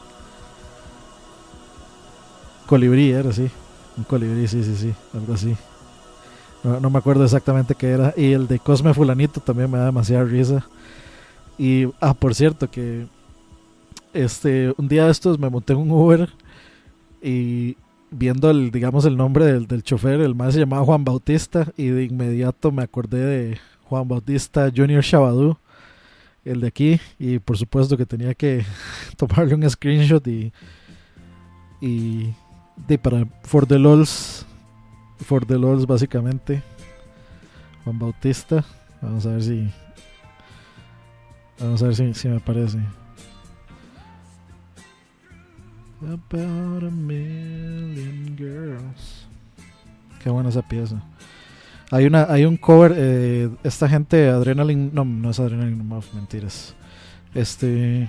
[2.66, 3.50] Colibrí era, sí.
[3.98, 5.54] Un colibrí, sí, sí, sí, algo así.
[6.64, 8.14] No, no me acuerdo exactamente qué era.
[8.16, 10.66] Y el de Cosme Fulanito también me da demasiada risa.
[11.58, 13.06] Y, ah, por cierto, que
[14.14, 16.30] este, un día de estos me monté en un Uber
[17.22, 17.76] y
[18.12, 21.88] viendo el, digamos, el nombre del, del chofer, el más se llamaba Juan Bautista y
[21.88, 23.58] de inmediato me acordé de
[23.90, 25.58] Juan Bautista Junior Shabadú,
[26.46, 28.64] el de aquí, y por supuesto que tenía que
[29.18, 30.54] tomarle un screenshot y,
[31.82, 32.32] y
[32.88, 34.46] de para for the lols,
[35.26, 36.62] for the lols básicamente,
[37.84, 38.64] Juan Bautista,
[39.02, 39.68] vamos a ver si,
[41.60, 42.78] vamos a ver si, me aparece.
[46.02, 49.28] About a million girls.
[50.24, 51.02] Qué buena esa pieza.
[51.92, 56.76] Hay una, hay un cover, eh, esta gente Adrenaline, no, no es Adrenaline, no, mentiras.
[57.34, 58.08] Este,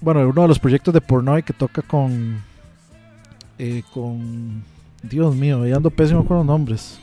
[0.00, 2.42] bueno, uno de los proyectos de Pornoy que toca con,
[3.58, 4.62] eh, con,
[5.02, 6.98] Dios mío, ya ando pésimo con los nombres.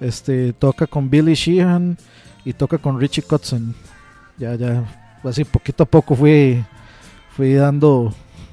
[0.00, 1.96] Este, toca con Billy Sheehan
[2.44, 3.74] y toca con Richie Kotzen.
[4.38, 4.84] Ya, ya,
[5.24, 6.64] así poquito a poco fui,
[7.30, 8.12] fui dando,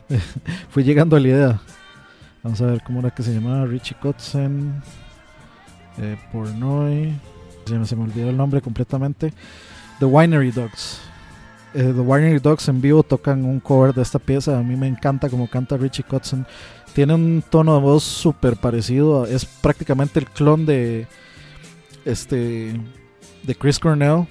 [0.69, 1.61] fui llegando a la idea.
[2.41, 4.81] Vamos a ver cómo era que se llamaba Richie Kotzen.
[5.97, 7.13] Eh, Pornoy.
[7.65, 9.33] Se me, olvidó el nombre completamente.
[9.99, 10.99] The Winery Dogs.
[11.73, 14.57] eh, The Winery Dogs en vivo tocan un cover de esta pieza.
[14.57, 16.45] A mí me encanta como canta Richie Kotzen.
[16.93, 19.25] Tiene un tono de voz súper parecido.
[19.25, 21.07] es prácticamente el clon de
[22.05, 22.73] este
[23.43, 24.27] de Chris Cornell.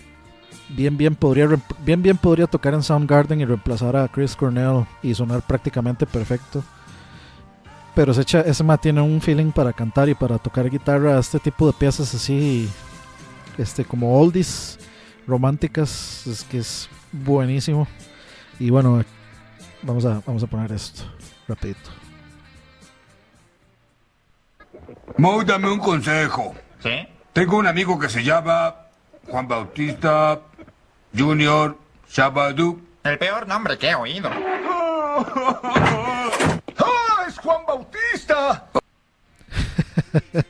[0.69, 1.49] Bien, bien podría,
[1.85, 6.63] bien, bien podría tocar en Soundgarden y reemplazar a Chris Cornell y sonar prácticamente perfecto.
[7.95, 11.19] Pero se echa, ese ma tiene un feeling para cantar y para tocar guitarra.
[11.19, 12.71] Este tipo de piezas así,
[13.59, 14.79] este como oldies,
[15.27, 17.87] románticas, es que es buenísimo.
[18.59, 19.05] Y bueno,
[19.83, 21.03] vamos a, vamos a poner esto
[21.49, 21.91] rapidito.
[25.17, 26.55] Mo, dame un consejo.
[26.83, 27.09] ¿Sí?
[27.33, 28.75] Tengo un amigo que se llama
[29.29, 30.41] Juan Bautista
[31.17, 31.77] Junior
[32.09, 32.81] Shabadú.
[33.05, 34.31] El peor nombre que he oído.
[37.41, 37.43] ¡Ah!
[37.43, 38.67] ¡Es Juan Bautista!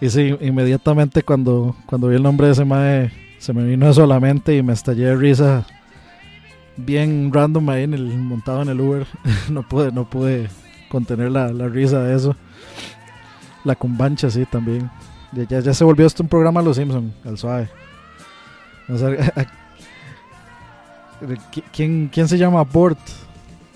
[0.00, 4.02] Y sí, inmediatamente cuando, cuando vi el nombre de ese mae, se me vino eso
[4.02, 5.64] a la mente y me estallé de risa.
[6.76, 9.06] Bien random ahí en el, montado en el Uber.
[9.48, 10.48] no pude, no pude
[10.88, 12.34] contener la, la risa de eso.
[13.62, 14.90] La cumbancha, sí, también.
[15.30, 17.68] Ya, ya, se volvió esto un programa de Los Simpson, al suave.
[18.88, 19.08] O sea,
[21.52, 22.98] ¿qui- ¿quién, ¿Quién se llama Bort?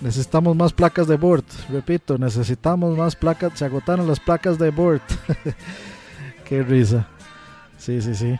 [0.01, 1.45] Necesitamos más placas de Bort.
[1.69, 3.53] Repito, necesitamos más placas.
[3.55, 5.03] Se agotaron las placas de Bort.
[6.45, 7.07] Qué risa.
[7.77, 8.37] Sí, sí, sí.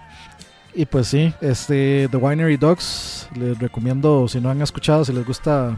[0.75, 5.25] Y pues sí, este The Winery Dogs, les recomiendo, si no han escuchado, si les
[5.25, 5.75] gusta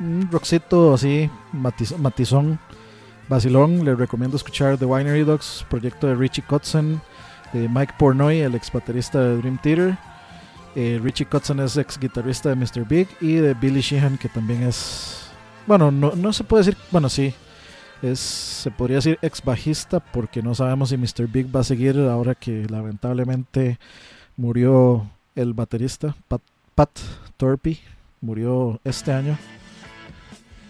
[0.00, 2.58] un rockcito así, matiz- matizón,
[3.28, 7.02] vacilón, les recomiendo escuchar The Winery Dogs, proyecto de Richie Kotzen,
[7.52, 9.98] de Mike Pornoy, el ex baterista de Dream Theater.
[10.74, 12.86] Eh, Richie Kotzen es ex guitarrista de Mr.
[12.86, 15.30] Big y de Billy Sheehan, que también es,
[15.66, 17.34] bueno, no, no se puede decir, bueno, sí,
[18.02, 21.26] es, se podría decir ex bajista porque no sabemos si Mr.
[21.26, 23.78] Big va a seguir ahora que lamentablemente
[24.36, 26.42] murió el baterista Pat,
[26.74, 26.90] Pat
[28.20, 29.38] murió este año.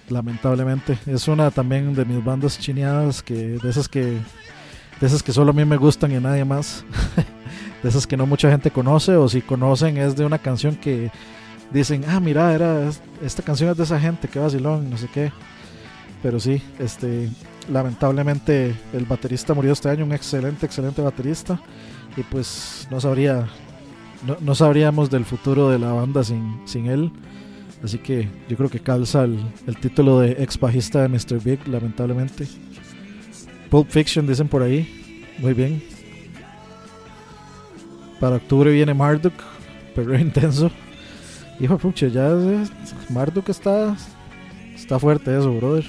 [0.09, 4.19] Lamentablemente es una también de mis bandas chineadas que de esas que
[5.01, 6.85] de esas que solo a mí me gustan y a nadie más.
[7.83, 11.11] de esas que no mucha gente conoce o si conocen es de una canción que
[11.73, 12.91] dicen, "Ah, mira, era
[13.23, 15.33] esta canción es de esa gente, qué vacilón, no sé qué."
[16.23, 17.31] Pero sí, este,
[17.71, 21.61] lamentablemente el baterista murió este año, un excelente, excelente baterista.
[22.17, 23.49] Y pues no sabría,
[24.27, 27.11] no, no sabríamos del futuro de la banda sin, sin él.
[27.83, 31.43] Así que yo creo que calza el, el título de ex bajista de Mr.
[31.43, 32.47] Big, lamentablemente.
[33.71, 34.87] Pulp Fiction dicen por ahí.
[35.39, 35.83] Muy bien.
[38.21, 39.33] Para octubre viene Marduk,
[39.95, 40.71] pero intenso.
[41.59, 42.71] Hijo pucha, ya es-
[43.11, 43.97] Marduk está,
[44.75, 45.85] está fuerte eso, brother.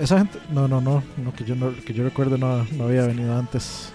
[0.00, 1.02] Esa gente, no, no, no,
[1.36, 1.44] que
[1.94, 3.92] yo recuerdo no, había venido antes.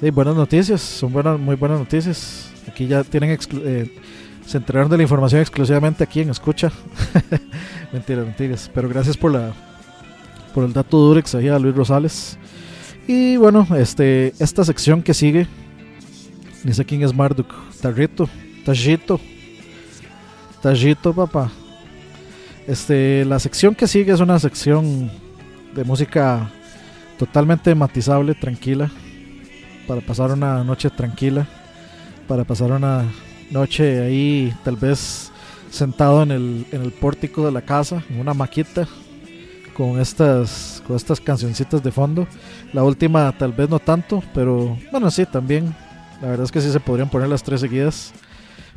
[0.00, 2.50] Sí, buenas noticias, son buenas, muy buenas noticias.
[2.66, 3.94] Aquí ya tienen, eh,
[4.44, 6.72] se enteraron de la información exclusivamente aquí en Escucha.
[7.92, 8.70] mentiras, mentiras.
[8.74, 9.52] Pero gracias por la,
[10.52, 12.36] por el dato Durex ahí a Luis Rosales.
[13.06, 15.46] Y bueno, este, esta sección que sigue,
[16.64, 18.28] ni sé quién es Marduk, Tarrito,
[18.64, 19.20] Tajito,
[20.62, 21.50] Tajito, papá.
[22.66, 25.10] Este, la sección que sigue es una sección
[25.74, 26.50] de música
[27.18, 28.90] totalmente matizable, tranquila,
[29.86, 31.46] para pasar una noche tranquila,
[32.28, 33.04] para pasar una
[33.50, 35.32] noche ahí tal vez
[35.70, 38.86] sentado en el, en el pórtico de la casa, en una maquita,
[39.74, 42.26] con estas, con estas cancioncitas de fondo.
[42.72, 45.74] La última tal vez no tanto, pero bueno, sí, también.
[46.20, 48.12] La verdad es que sí se podrían poner las tres seguidas.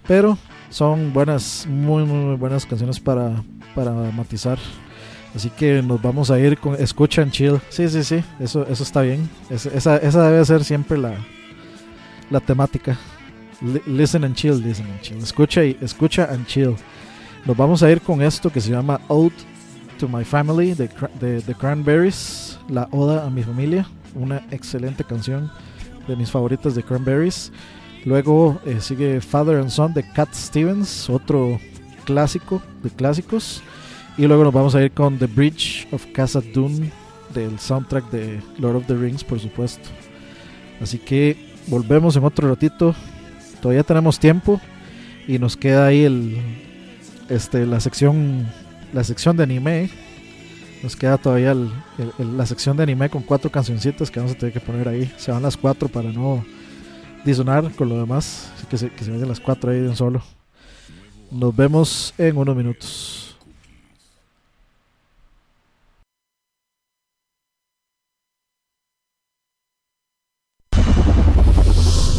[0.08, 0.38] Pero
[0.70, 3.42] son buenas, muy, muy, buenas canciones para,
[3.76, 4.58] para matizar.
[5.36, 7.60] Así que nos vamos a ir con Escucha and Chill.
[7.70, 9.30] Sí, sí, sí, eso, eso está bien.
[9.50, 11.14] Es- esa, esa debe ser siempre la,
[12.30, 12.98] la temática.
[13.62, 15.18] Li- listen and chill, listen and chill.
[15.18, 16.76] Escucha y escucha and chill.
[17.46, 19.32] Nos vamos a ir con esto que se llama Ode
[20.00, 20.90] to My Family de,
[21.20, 22.60] de The Cranberries.
[22.70, 23.88] La Oda a mi familia.
[24.16, 25.50] Una excelente canción
[26.08, 27.52] de mis favoritas de Cranberries.
[28.06, 31.60] Luego eh, sigue Father and Son de Cat Stevens, otro
[32.06, 33.64] clásico de clásicos.
[34.18, 36.92] Y luego nos vamos a ir con The Bridge of Casa Dune
[37.34, 39.90] del soundtrack de Lord of the Rings, por supuesto.
[40.82, 42.94] Así que volvemos en otro ratito.
[43.62, 44.62] Todavía tenemos tiempo
[45.28, 46.38] y nos queda ahí el
[47.30, 48.46] este la sección
[48.92, 49.90] la sección de anime.
[50.84, 51.56] Nos queda todavía
[52.18, 55.10] la sección de anime con cuatro cancioncitas que vamos a tener que poner ahí.
[55.18, 56.44] Se van las cuatro para no
[57.24, 58.52] disonar con lo demás.
[58.58, 60.22] Así que se, que se vayan las cuatro ahí de un solo.
[61.32, 63.38] Nos vemos en unos minutos.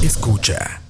[0.03, 0.84] Escucha.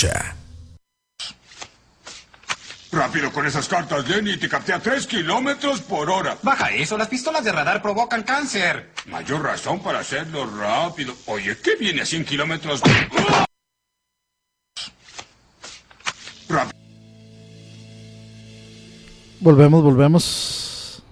[0.00, 0.36] Escucha.
[2.92, 4.36] Rápido con esas cartas, Lenny.
[4.36, 6.36] Te capté a 3 kilómetros por hora.
[6.42, 8.90] Baja eso, las pistolas de radar provocan cáncer.
[9.06, 11.14] Mayor razón para hacerlo rápido.
[11.26, 12.80] Oye, ¿qué viene a 100 kilómetros?
[16.48, 16.80] Rápido.
[19.40, 21.02] Volvemos, volvemos.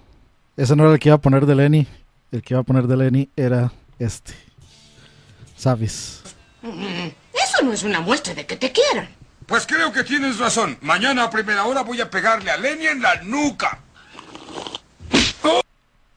[0.57, 1.87] Ese no era el que iba a poner de Lenny.
[2.31, 4.33] El que iba a poner de Lenny era este.
[5.55, 6.23] Savis.
[7.69, 9.07] No es una muestra de que te quieran.
[9.45, 10.79] Pues creo que tienes razón.
[10.81, 13.77] Mañana a primera hora voy a pegarle a Lenny en la nuca.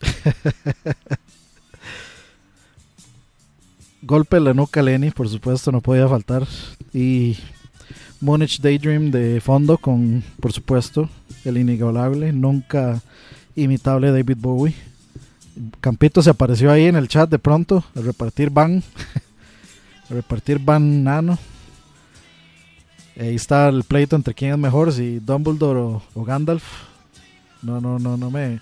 [4.00, 6.46] Golpe en la nuca a Lenny, por supuesto, no podía faltar.
[6.94, 7.36] Y
[8.22, 11.10] Munich Daydream de fondo con, por supuesto,
[11.44, 13.02] el inigualable, nunca
[13.56, 14.74] imitable David Bowie.
[15.82, 18.82] Campito se apareció ahí en el chat de pronto a repartir ban.
[20.12, 21.38] repartir ban nano.
[23.18, 26.64] Ahí está el pleito entre quién es mejor, si Dumbledore o, Gandalf.
[27.62, 28.60] No, no, no, no me,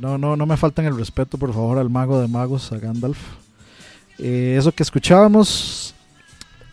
[0.00, 3.18] no, no, no me faltan el respeto, por favor, al mago de magos, a Gandalf.
[4.18, 5.94] Eh, eso que escuchábamos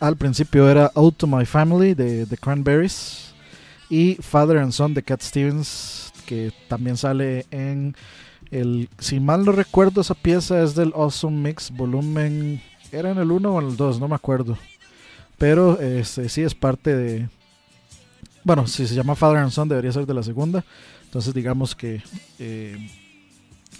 [0.00, 3.34] al principio era Out to My Family de The Cranberries
[3.88, 7.94] y Father and Son de Cat Stevens, que también sale en
[8.50, 12.60] el, si mal no recuerdo, esa pieza es del Awesome Mix volumen,
[12.92, 14.56] era en el 1 o en el 2, no me acuerdo.
[15.38, 17.28] Pero este, sí es parte de.
[18.44, 20.64] Bueno, si se llama Father and Son, debería ser de la segunda.
[21.04, 22.02] Entonces, digamos que.
[22.38, 22.76] eh,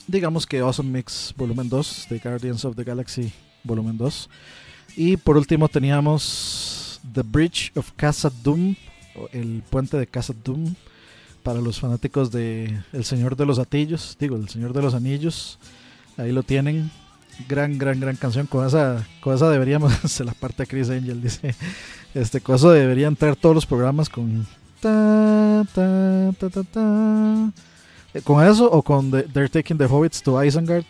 [0.06, 3.32] digamos que Awesome Mix Volumen 2 de Guardians of the Galaxy
[3.64, 4.28] Volumen 2.
[4.96, 8.74] Y por último teníamos The Bridge of Casa Doom,
[9.32, 10.74] el puente de Casa Doom,
[11.42, 15.58] para los fanáticos de El Señor de los Atillos, digo, El Señor de los Anillos.
[16.16, 16.90] Ahí lo tienen.
[17.48, 18.46] Gran, gran, gran canción.
[18.46, 21.54] Con esa, con esa deberíamos, se la parte a Chris Angel, dice.
[22.14, 24.46] Este coso debería entrar todos los programas con.
[28.14, 30.84] Eh, ¿Con eso o con the- They're Taking the Hobbits to Isengard?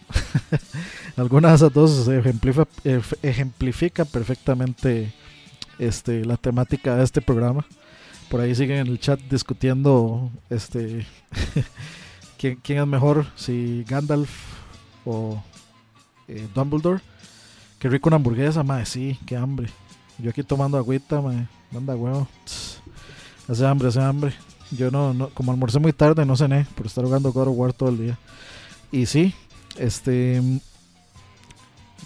[1.17, 2.67] Alguna de esas dos ejemplifica,
[3.23, 5.13] ejemplifica perfectamente
[5.79, 7.65] este, la temática de este programa.
[8.29, 11.07] Por ahí siguen en el chat discutiendo este
[12.39, 14.31] quién, quién es mejor, si Gandalf
[15.05, 15.43] o
[16.29, 17.01] eh, Dumbledore.
[17.79, 19.69] Qué rico una hamburguesa, madre, sí, qué hambre.
[20.19, 22.29] Yo aquí tomando agüita, madre, manda huevo.
[23.49, 24.33] Hace hambre, hace hambre.
[24.71, 27.73] Yo no, no, como almorcé muy tarde, no cené por estar jugando God of War
[27.73, 28.19] todo el día.
[28.91, 29.35] Y sí,
[29.77, 30.41] este.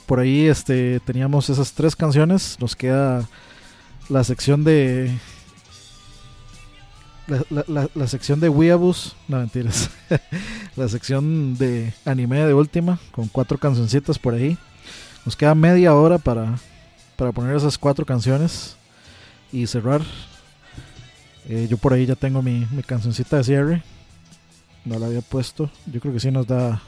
[0.06, 2.56] Por ahí este, teníamos esas tres canciones.
[2.60, 3.28] Nos queda
[4.08, 5.16] la sección de.
[7.26, 8.94] La, la- la- sección de Weeaboo.
[9.28, 9.90] No mentiras.
[10.76, 12.98] la sección de anime de última.
[13.12, 14.56] Con cuatro cancioncitas por ahí.
[15.24, 16.56] Nos queda media hora para,
[17.16, 18.76] para poner esas cuatro canciones.
[19.52, 20.02] Y cerrar.
[21.48, 23.82] Eh, yo por ahí ya tengo mi, mi cancioncita de cierre.
[24.84, 25.70] No la había puesto.
[25.86, 26.80] Yo creo que sí nos da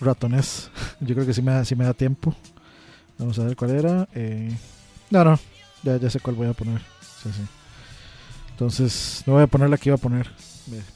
[0.00, 0.70] ratones.
[1.00, 2.34] Yo creo que sí me da, sí me da tiempo.
[3.18, 4.08] Vamos a ver cuál era.
[4.14, 4.50] Eh,
[5.10, 5.38] no, no.
[5.84, 6.80] Ya, ya sé cuál voy a poner.
[7.22, 7.42] Sí, sí.
[8.58, 10.28] Entonces, no voy a poner la que iba a poner.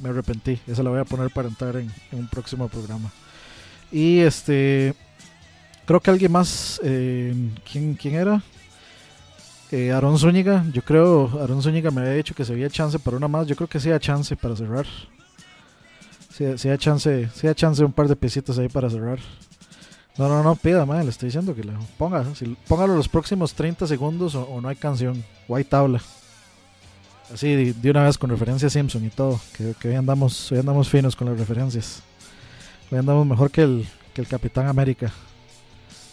[0.00, 0.58] Me, arrepentí.
[0.66, 3.12] Esa la voy a poner para entrar en, un próximo programa.
[3.92, 4.94] Y este.
[5.84, 6.80] Creo que alguien más.
[6.82, 7.32] eh,
[7.70, 8.42] ¿quién, ¿Quién era?
[9.70, 13.16] Eh, Aaron Zúñiga, yo creo, Aaron Zúñiga me había dicho que se había chance para
[13.16, 14.84] una más, yo creo que sí hay chance para cerrar.
[16.30, 19.20] Sí, sí hay chance, sí hay chance un par de pesitas ahí para cerrar.
[20.18, 23.54] No, no, no, pida, madre, le estoy diciendo que lo ponga, si, póngalo los próximos
[23.54, 26.02] 30 segundos o, o no hay canción, o hay tabla.
[27.32, 30.90] Así de, una vez con referencia a Simpson y todo, que, hoy, andamos, hoy andamos
[30.90, 32.02] finos con las referencias.
[32.90, 35.10] Hoy andamos mejor que el, que el Capitán América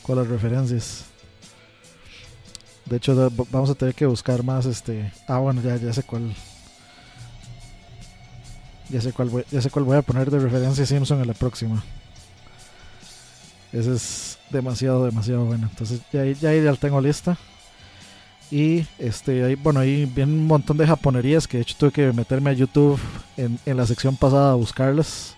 [0.04, 1.06] con las referencias.
[2.86, 5.12] De hecho, vamos a tener que buscar más este.
[5.28, 6.34] Ah, bueno, ya, ya sé cuál.
[8.88, 11.28] Ya sé cuál voy, ya sé cuál voy a poner de referencia a Simpson en
[11.28, 11.84] la próxima.
[13.74, 15.68] Ese es demasiado, demasiado bueno.
[15.70, 17.38] Entonces ya, ya ya la tengo lista.
[18.52, 22.12] Y este, ahí, bueno, ahí viene un montón de japonerías que de hecho tuve que
[22.14, 23.00] meterme a YouTube
[23.38, 25.36] en, en la sección pasada a buscarlas.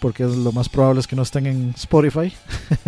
[0.00, 2.32] Porque lo más probable es que no estén en Spotify.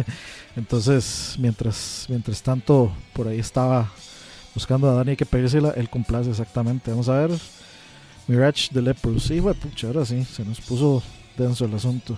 [0.57, 3.91] Entonces, mientras, mientras tanto, por ahí estaba
[4.55, 6.91] buscando a Dani, que pedírsela, él complace exactamente.
[6.91, 7.39] Vamos a ver.
[8.27, 9.25] Mirage de Leprous.
[9.25, 11.03] Sí, pucha, ahora sí, se nos puso
[11.37, 12.17] denso el asunto.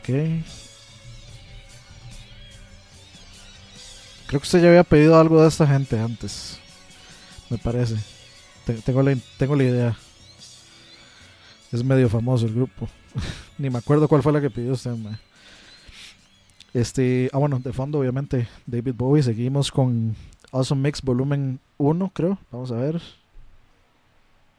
[0.00, 0.08] Ok.
[4.28, 6.60] Creo que usted ya había pedido algo de esta gente antes.
[7.50, 7.96] Me parece.
[8.64, 9.96] Te- Tengo la, tengo la idea.
[11.72, 12.88] Es medio famoso el grupo.
[13.58, 14.94] Ni me acuerdo cuál fue la que pidió usted.
[16.74, 19.22] Este, ah bueno, de fondo obviamente David Bowie.
[19.22, 20.14] Seguimos con
[20.52, 22.38] Awesome Mix volumen 1, creo.
[22.52, 23.00] Vamos a ver.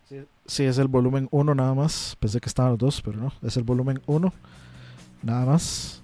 [0.10, 2.18] Sí, sí, es el volumen 1 nada más.
[2.20, 3.32] Pensé que estaban los dos, pero no.
[3.44, 4.34] Es el volumen 1.
[5.22, 6.02] Nada más.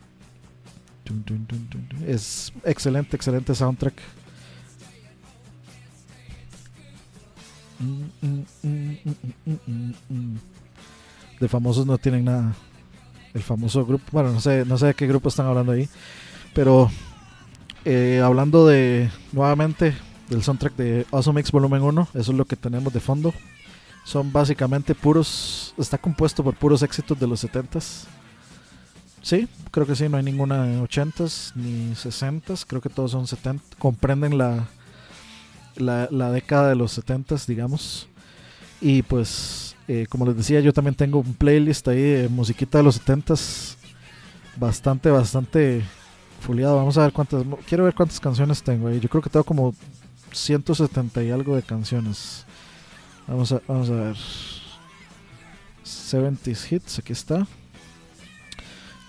[2.08, 3.94] Es excelente, excelente soundtrack.
[7.80, 10.38] Mm, mm, mm.
[11.40, 12.56] De famosos no tienen nada.
[13.34, 15.90] El famoso grupo, bueno, no sé, no sé de qué grupo están hablando ahí.
[16.54, 16.90] Pero
[17.84, 19.94] eh, hablando de nuevamente
[20.30, 23.34] del soundtrack de Awesome Mix Volumen 1, eso es lo que tenemos de fondo.
[24.06, 28.06] Son básicamente puros, está compuesto por puros éxitos de los 70s.
[29.26, 33.26] Sí, creo que sí, no hay ninguna de 80s ni 60s, creo que todos son
[33.26, 34.68] 70, comprenden la,
[35.78, 38.08] la, década de los 70s, digamos.
[38.80, 42.84] Y pues, eh, como les decía, yo también tengo un playlist ahí de musiquita de
[42.84, 43.78] los 70s,
[44.58, 45.84] bastante, bastante
[46.42, 46.76] fuleado.
[46.76, 49.00] Vamos a ver cuántas, quiero ver cuántas canciones tengo ahí.
[49.00, 49.74] Yo creo que tengo como
[50.34, 52.46] 170 y algo de canciones.
[53.26, 54.18] Vamos a, vamos a ver.
[55.84, 57.48] 70s Hits, aquí está.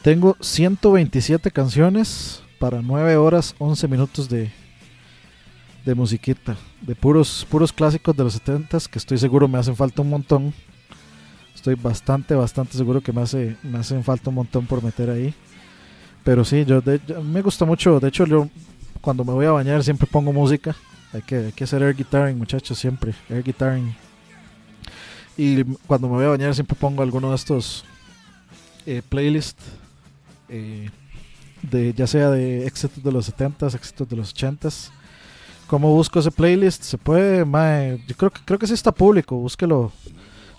[0.07, 4.53] Tengo 127 canciones para 9 horas 11 minutos de,
[5.85, 6.57] de musiquita.
[6.81, 10.55] De puros, puros clásicos de los 70s que estoy seguro me hacen falta un montón.
[11.57, 15.35] Estoy bastante, bastante seguro que me, hace, me hacen falta un montón por meter ahí.
[16.23, 16.81] Pero sí, yo-
[17.25, 17.99] me gusta mucho.
[17.99, 18.49] De hecho, yo
[19.01, 20.77] cuando me voy a bañar siempre pongo música.
[21.13, 23.13] Hay que, hay que hacer air guitaring, muchachos, siempre.
[23.29, 23.93] Air guitaring.
[25.37, 27.85] Y cuando me voy a bañar siempre pongo alguno de estos
[28.87, 29.65] eh, playlists.
[30.49, 30.91] Eh,
[31.63, 34.91] de, ya sea de éxitos de los 70s, éxitos de los 80s.
[35.67, 36.83] ¿Cómo busco ese playlist?
[36.83, 39.91] Se puede, mae, yo creo que creo que sí está público, búsquelo.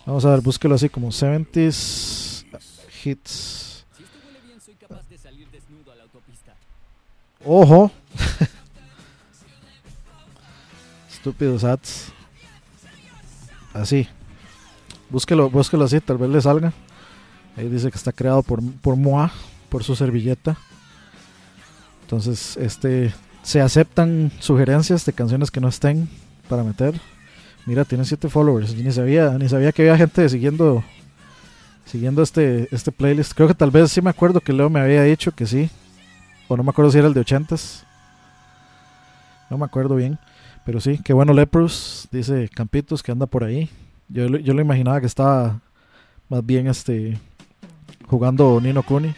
[0.05, 2.45] Vamos a ver, búsquelo así como 70s
[3.03, 3.85] hits.
[7.45, 7.91] Ojo.
[11.09, 12.11] Estúpidos ads.
[13.73, 14.07] Así.
[15.09, 16.73] Búsquelo, búsquelo así, tal vez le salga.
[17.55, 19.31] Ahí dice que está creado por, por Moa,
[19.69, 20.57] por su servilleta.
[22.03, 23.13] Entonces, este
[23.43, 26.09] se aceptan sugerencias de canciones que no estén
[26.49, 26.99] para meter.
[27.65, 28.73] Mira, tiene 7 followers.
[28.73, 30.83] Yo ni sabía, ni sabía que había gente siguiendo
[31.85, 33.33] siguiendo este este playlist.
[33.33, 35.69] Creo que tal vez sí me acuerdo que Leo me había dicho que sí.
[36.47, 37.83] O no me acuerdo si era el de 80s.
[39.49, 40.17] No me acuerdo bien.
[40.65, 43.69] Pero sí, qué bueno Leprous, dice Campitos que anda por ahí.
[44.09, 45.61] Yo, yo lo imaginaba que estaba
[46.29, 47.17] más bien este
[48.07, 49.13] jugando Nino Kuni.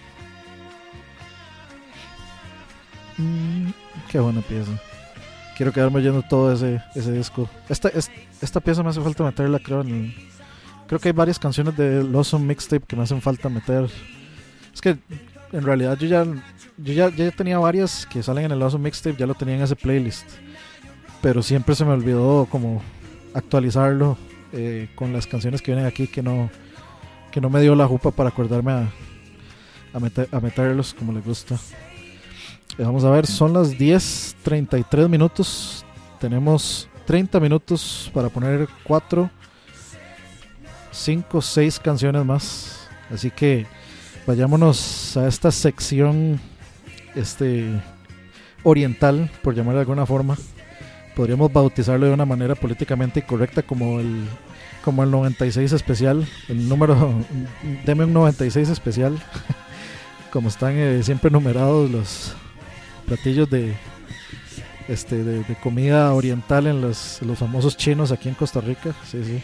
[3.19, 3.69] Mm,
[4.09, 4.71] qué buena pieza.
[5.57, 7.49] Quiero quedarme oyendo todo ese, ese disco.
[7.67, 8.09] Esta, es-
[8.41, 9.81] esta pieza me hace falta meterla, creo.
[9.81, 10.15] En el-
[10.87, 13.89] creo que hay varias canciones de Lawson Mixtape que me hacen falta meter.
[14.73, 14.97] Es que
[15.51, 16.23] en realidad yo ya,
[16.77, 19.61] yo ya, ya tenía varias que salen en el Lawson Mixtape, ya lo tenía en
[19.63, 20.25] ese playlist.
[21.21, 22.81] Pero siempre se me olvidó como
[23.33, 24.17] actualizarlo
[24.53, 26.49] eh, con las canciones que vienen aquí que no,
[27.31, 28.89] que no me dio la jupa para acordarme a,
[29.93, 31.57] a, meter- a meterlos como les gusta.
[32.79, 35.85] Eh, Vamos a ver, son las 10.33 minutos.
[36.17, 39.29] Tenemos 30 minutos para poner 4,
[40.89, 42.87] 5, 6 canciones más.
[43.13, 43.67] Así que
[44.25, 46.39] vayámonos a esta sección
[47.15, 47.69] este
[48.63, 50.37] oriental, por llamarlo de alguna forma.
[51.17, 54.25] Podríamos bautizarlo de una manera políticamente incorrecta como el
[54.85, 57.13] como el 96 especial, el número
[57.85, 59.21] deme un 96 especial.
[60.31, 62.35] como están eh, siempre numerados los
[63.09, 63.73] platillos de
[64.87, 68.95] este de, comida oriental en los, los famosos chinos aquí en Costa Rica.
[69.09, 69.41] Sí, sí.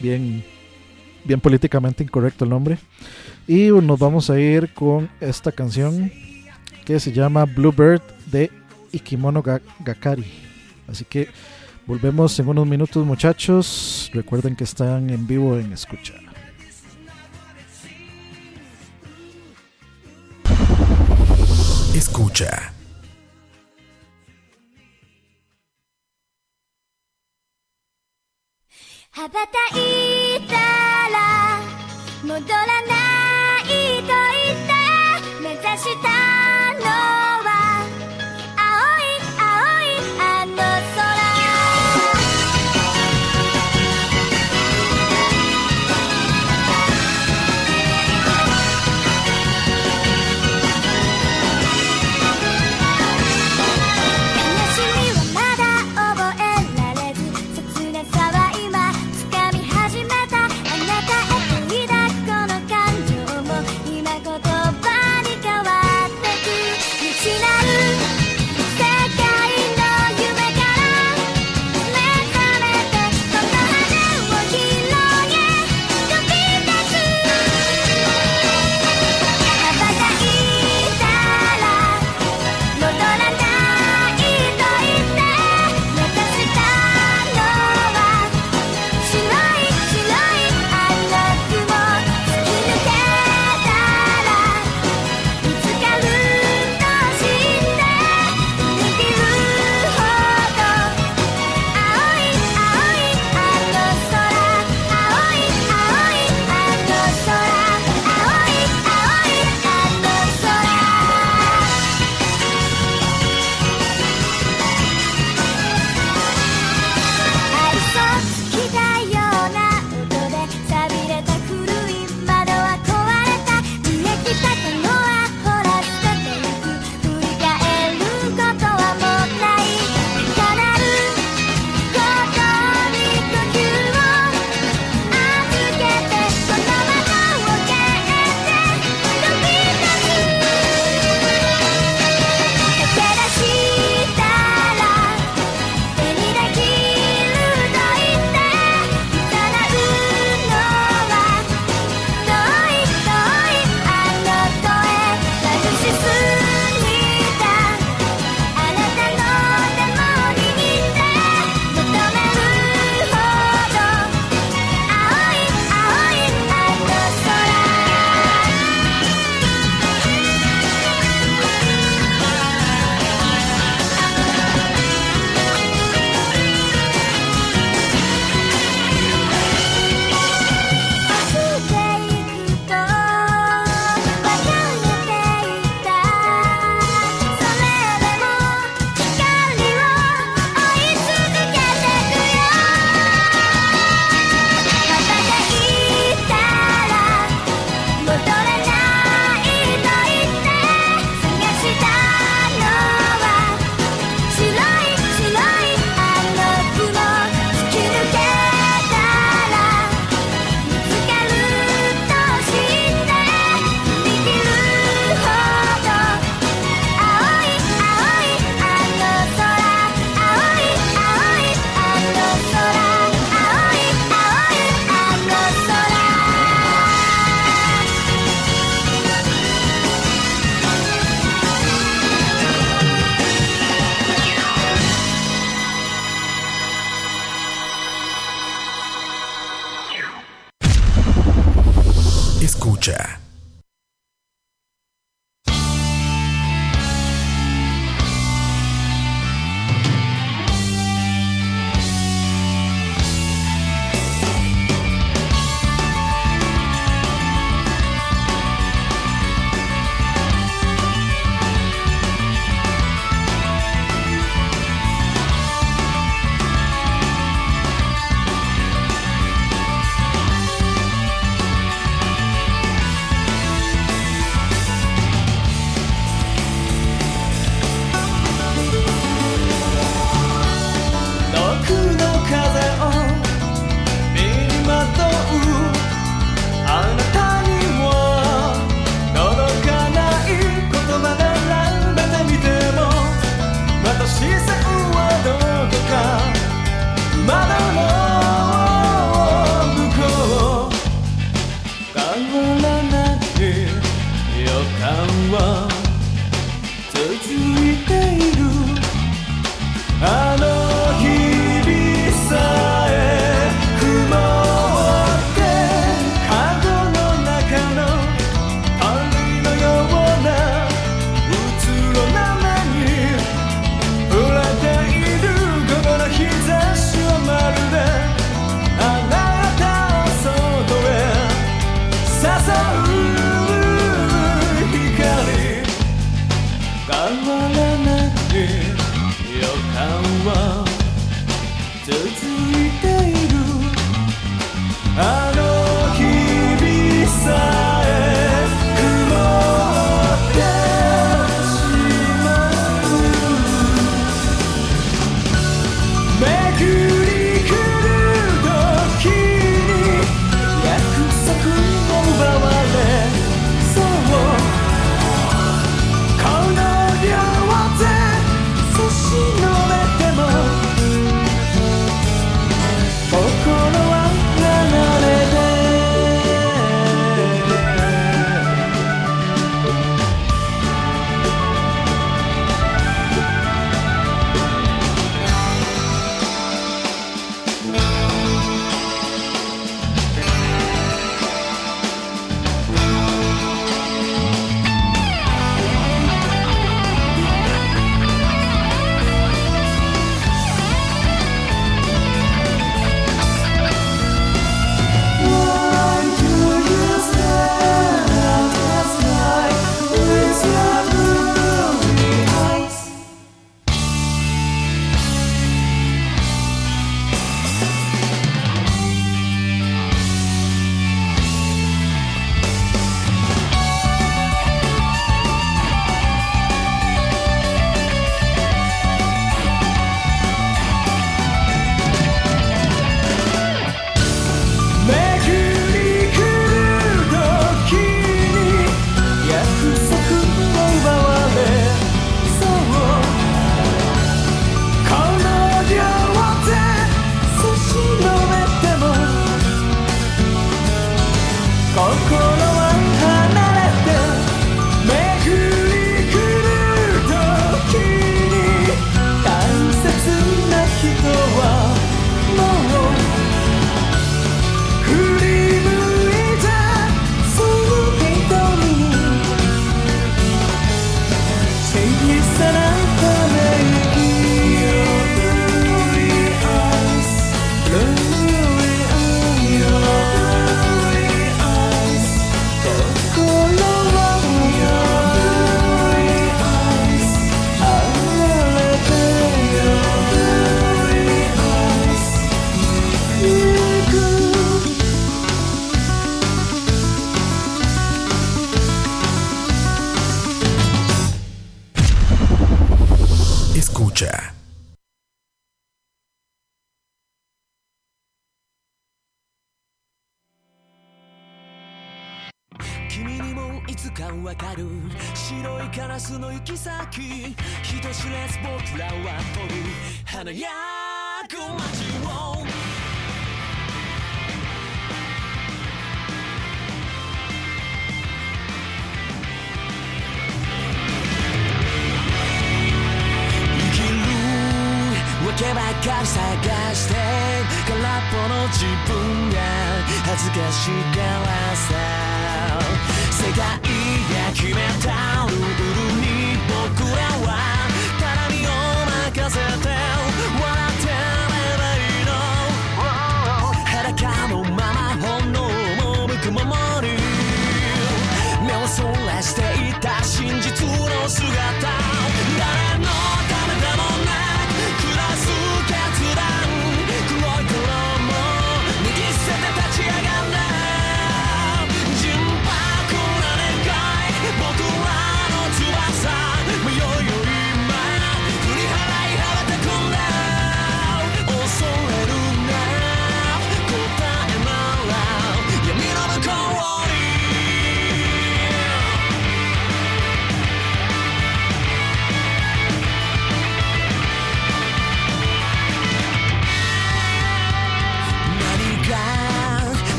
[0.00, 0.44] Bien
[1.24, 2.78] bien políticamente incorrecto el nombre.
[3.46, 6.12] Y nos vamos a ir con esta canción
[6.84, 8.50] que se llama Bluebird de
[8.92, 10.24] Ikimono Ga- Gakari.
[10.88, 11.28] Así que
[11.86, 14.10] volvemos en unos minutos muchachos.
[14.12, 16.14] Recuerden que están en vivo en escucha.
[21.94, 22.71] Escucha.
[29.14, 31.60] 羽ばたいたら
[32.24, 32.94] 戻らな
[33.60, 33.66] い
[34.00, 36.31] と言って目指した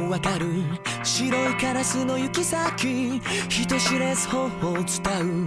[0.00, 0.46] わかる。
[1.02, 3.20] 白いカラスの行き先。
[3.48, 4.84] 人知れず頬を伝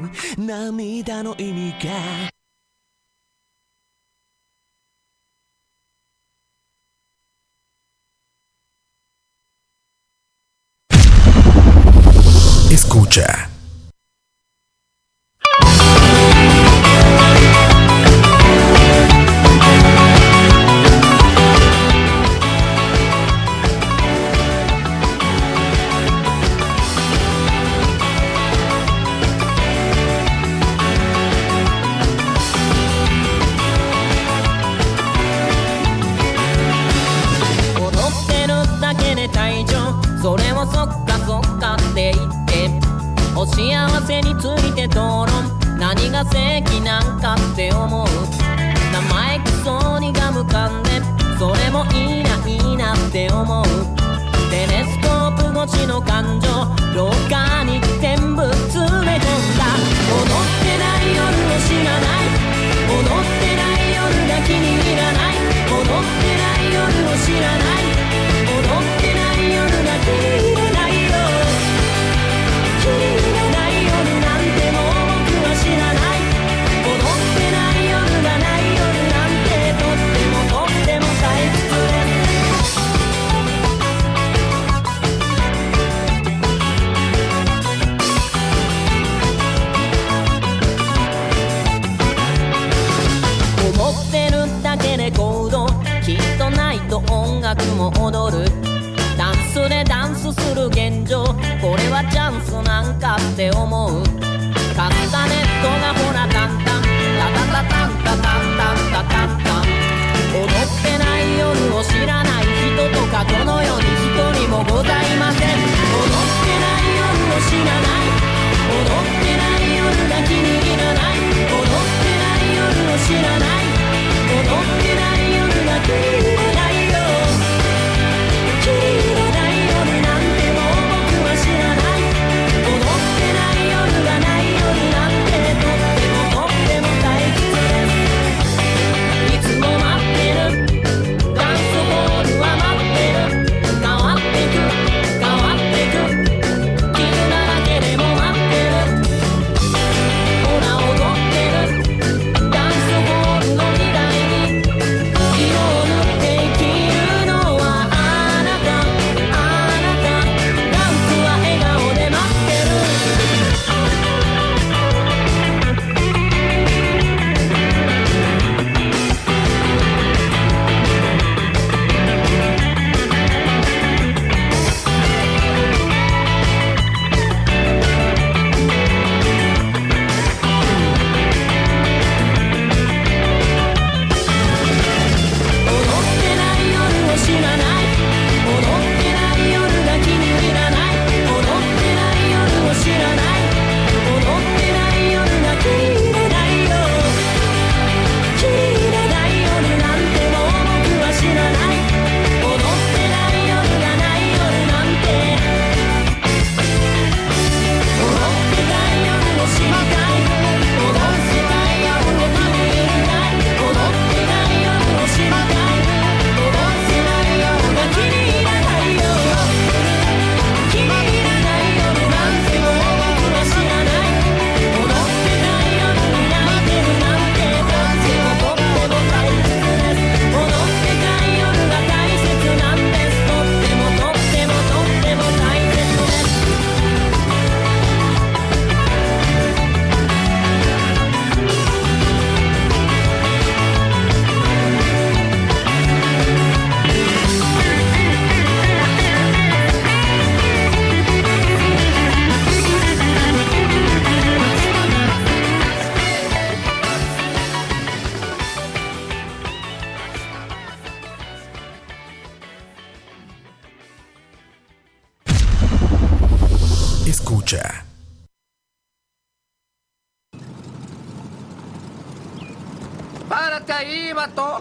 [0.05, 0.09] う。
[0.37, 2.30] 涙の意味が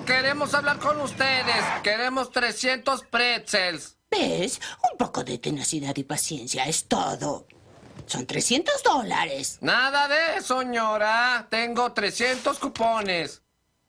[0.07, 1.65] Queremos hablar con ustedes.
[1.83, 3.97] Queremos 300 pretzels.
[4.11, 4.61] ¿Ves?
[4.91, 7.47] Un poco de tenacidad y paciencia es todo.
[8.07, 9.59] Son 300 dólares.
[9.61, 11.47] Nada de eso, señora.
[11.49, 13.43] Tengo 300 cupones.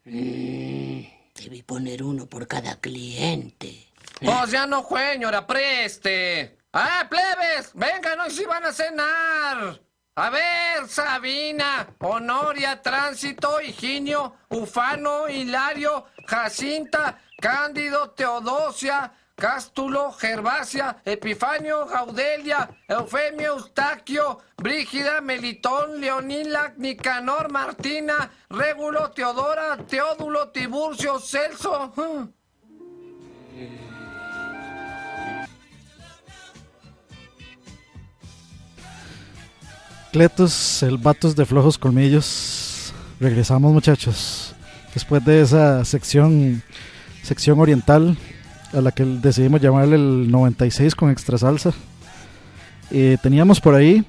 [0.06, 1.02] Mm,
[1.36, 3.88] debí poner uno por cada cliente.
[4.20, 6.58] Pues ya no, señora, preste.
[6.74, 7.72] ¡Ah, plebes!
[7.74, 9.82] ¡Vengan, hoy sí van a cenar!
[10.16, 22.70] A ver, Sabina, Honoria, Tránsito, Higinio, Ufano, Hilario, Jacinta, Cándido, Teodosia, Cástulo, Gervasia, Epifanio, Gaudelia,
[22.90, 31.94] Eufemio, Eustaquio, Brígida, Melitón, Leonila, Nicanor, Martina, Régulo, Teodora, Teódulo, Tiburcio, Celso.
[40.14, 42.94] El Vatos de Flojos Colmillos.
[43.22, 44.54] Regresamos, muchachos.
[44.94, 46.62] Después de esa sección,
[47.24, 48.18] sección oriental,
[48.74, 51.72] a la que decidimos llamarle el 96 con extra salsa.
[52.92, 54.04] Eh, teníamos por ahí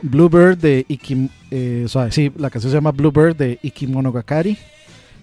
[0.00, 4.56] Bluebird de Iki, eh, sí, la canción se llama Bluebird de Ikimonogakari,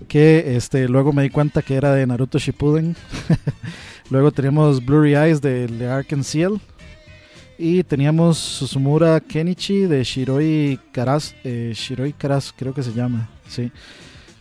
[0.07, 2.95] que este, luego me di cuenta que era de Naruto Shippuden.
[4.11, 6.61] luego teníamos Blurry Eyes de The Ark Seal.
[7.57, 13.71] Y teníamos Susumura Kenichi de Shiroi Karas, eh, Shiroi Karas creo que se llama, sí.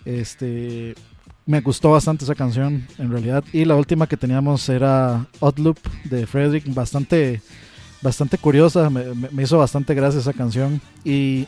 [0.04, 0.94] Este,
[1.46, 3.44] me gustó bastante esa canción en realidad.
[3.52, 7.40] Y la última que teníamos era Odd Loop de Frederick, bastante,
[8.02, 10.80] bastante curiosa, me hizo bastante gracia esa canción.
[11.04, 11.46] Y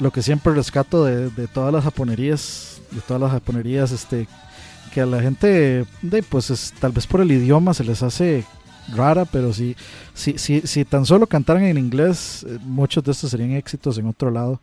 [0.00, 4.26] lo que siempre rescato de, de todas las japonerías, de todas las japonerías, este,
[4.92, 8.44] que a la gente, de, pues es- tal vez por el idioma se les hace
[8.92, 9.76] rara, pero si,
[10.14, 14.06] si, si, si tan solo cantaran en inglés, eh, muchos de estos serían éxitos en
[14.06, 14.60] otro lado.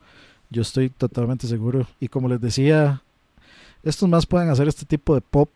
[0.49, 1.87] Yo estoy totalmente seguro.
[1.99, 3.01] Y como les decía,
[3.83, 5.49] estos más pueden hacer este tipo de pop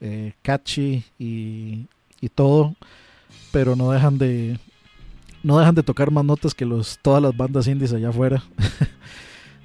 [0.00, 1.86] eh, catchy y,
[2.20, 2.74] y todo,
[3.52, 4.58] pero no dejan de
[5.42, 8.42] no dejan de tocar más notas que los todas las bandas indies allá afuera.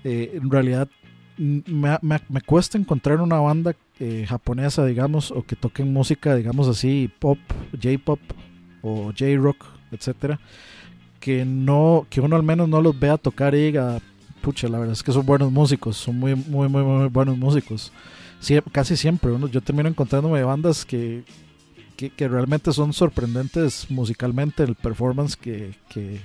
[0.03, 0.87] Eh, en realidad
[1.67, 6.67] me, me- me cuesta encontrar una banda eh, japonesa, digamos, o que toquen música, digamos
[6.67, 7.37] así, pop,
[7.81, 8.19] J-pop
[8.81, 10.39] o J-rock, etcétera,
[11.19, 13.99] que no que uno al menos no los vea tocar y diga,
[14.41, 17.91] pucha, la verdad es que son buenos músicos, son muy muy muy, muy buenos músicos.
[18.41, 21.23] Sie- casi siempre, uno, yo termino encontrándome bandas que,
[21.95, 26.19] que, que realmente son sorprendentes musicalmente, el performance que, que,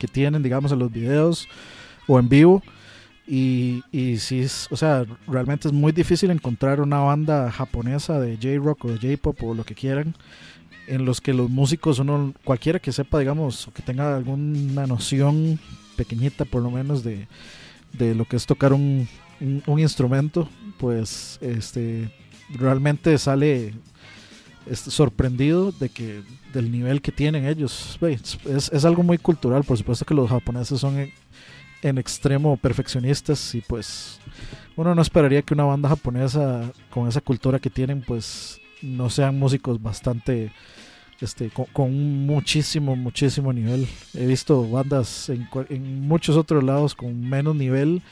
[0.00, 1.46] que tienen, digamos, en los videos
[2.08, 2.62] o en vivo.
[3.30, 8.36] Y, y sí, es, o sea, realmente es muy difícil encontrar una banda japonesa de
[8.36, 10.14] J-rock o de J-pop o lo que quieran,
[10.86, 15.60] en los que los músicos, uno, cualquiera que sepa, digamos, o que tenga alguna noción
[15.94, 17.28] pequeñita por lo menos de,
[17.92, 19.06] de lo que es tocar un,
[19.66, 20.48] un, instrumento,
[20.78, 22.10] pues este
[22.48, 23.74] realmente sale
[24.72, 26.22] sorprendido de que
[26.54, 27.98] del nivel que tienen ellos.
[28.00, 31.10] Es, es algo muy cultural, por supuesto que los japoneses son
[31.82, 34.20] en, extremo perfeccionistas y pues
[34.76, 39.38] uno no esperaría que una banda japonesa con esa cultura que tienen pues no sean
[39.38, 40.52] músicos bastante
[41.20, 43.88] este con, con muchísimo muchísimo nivel.
[44.14, 48.02] He visto bandas en, en muchos otros lados con menos nivel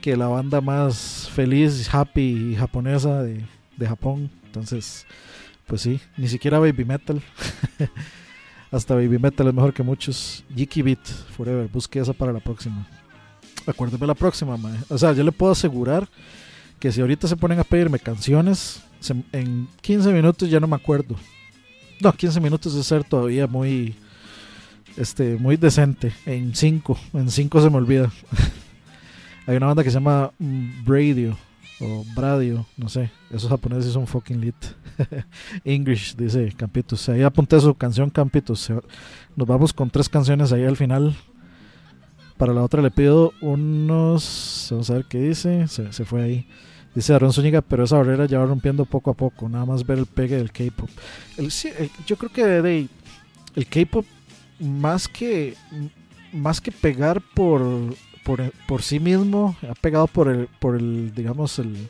[0.00, 3.44] que la banda más feliz happy japonesa de,
[3.76, 4.30] de Japón.
[4.46, 5.06] Entonces
[5.66, 7.20] pues sí ni siquiera baby metal
[8.70, 10.44] hasta baby metal es mejor que muchos.
[10.54, 11.04] Jiki Beat
[11.36, 12.86] forever busque esa para la próxima.
[13.66, 14.78] Acuérdeme la próxima mae.
[14.88, 16.08] o sea yo le puedo asegurar
[16.78, 18.82] que si ahorita se ponen a pedirme canciones
[19.32, 21.16] en 15 minutos ya no me acuerdo.
[22.00, 23.94] No 15 minutos es ser todavía muy
[24.96, 26.12] este muy decente.
[26.26, 28.10] En 5 en 5 se me olvida.
[29.46, 31.47] Hay una banda que se llama mm, Bradio
[31.80, 34.56] o Bradio, no sé, esos japoneses son fucking lit.
[35.64, 37.08] English, dice Campitos.
[37.08, 38.70] Ahí apunté su canción Campitos.
[39.36, 41.16] Nos vamos con tres canciones ahí al final.
[42.36, 44.68] Para la otra le pido unos.
[44.70, 45.66] Vamos a ver qué dice.
[45.68, 46.48] Se, fue ahí.
[46.94, 49.48] Dice Aaron Zúñiga, pero esa barrera ya va rompiendo poco a poco.
[49.48, 50.88] Nada más ver el pegue del K-pop.
[52.06, 52.88] Yo creo que
[53.54, 54.04] el K-pop,
[54.60, 55.54] más que,
[56.32, 57.60] más que pegar por,
[58.28, 61.88] por, por sí mismo, ha pegado por el, por el digamos, el,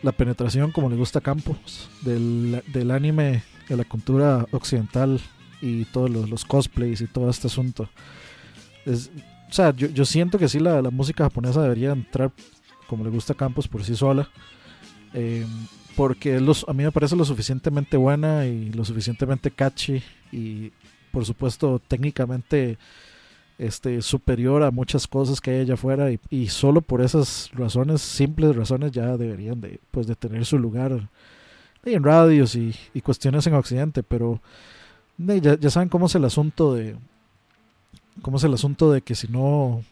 [0.00, 5.20] la penetración, como le gusta Campos, del, del anime, de la cultura occidental
[5.60, 7.88] y todos los, los cosplays y todo este asunto.
[8.86, 9.10] Es,
[9.48, 12.30] o sea, yo, yo siento que sí la, música japonesa debería entrar
[12.86, 14.30] como le gusta Campos por sí sola.
[15.14, 15.44] eh,
[15.96, 20.00] porque los, a mí me parece lo suficientemente buena y lo suficientemente catchy
[20.30, 20.70] y
[21.10, 22.78] por supuesto técnicamente
[23.60, 28.56] este, superior a muchas cosas que hay allá afuera y, solo por esas razones, simples
[28.56, 31.08] razones ya deberían de, pues, tener su lugar
[31.84, 34.40] en radios y, cuestiones en Occidente, pero
[35.18, 36.96] de, ya, saben cómo es el asunto de
[38.22, 39.82] cómo es el asunto de que si no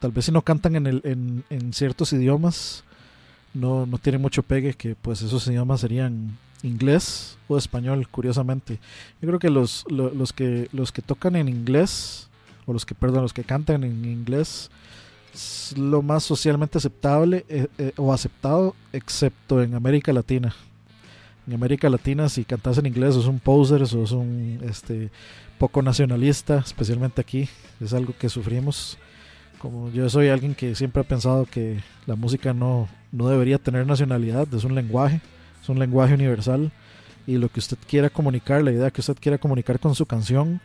[0.00, 2.84] tal vez si no cantan en, el, en, ciertos idiomas
[3.52, 8.80] no, no tiene mucho pegue, que pues esos idiomas serían inglés o español, curiosamente.
[9.20, 12.28] Yo creo que los, lo- los que los que tocan en inglés,
[12.66, 14.70] o los que, perdón, los que cantan en inglés,
[15.34, 20.54] es lo más socialmente aceptable eh, eh, o aceptado, excepto en América Latina.
[21.46, 25.10] En América Latina, si cantas en inglés, sos un poser, sos un este,
[25.58, 27.48] poco nacionalista, especialmente aquí.
[27.80, 28.96] Es algo que sufrimos.
[29.58, 33.86] Como yo soy alguien que siempre ha pensado que la música no, no debería tener
[33.86, 35.20] nacionalidad, es un lenguaje,
[35.62, 36.70] es un lenguaje universal.
[37.26, 40.60] Y lo que usted quiera comunicar, la idea que usted quiera comunicar con su canción,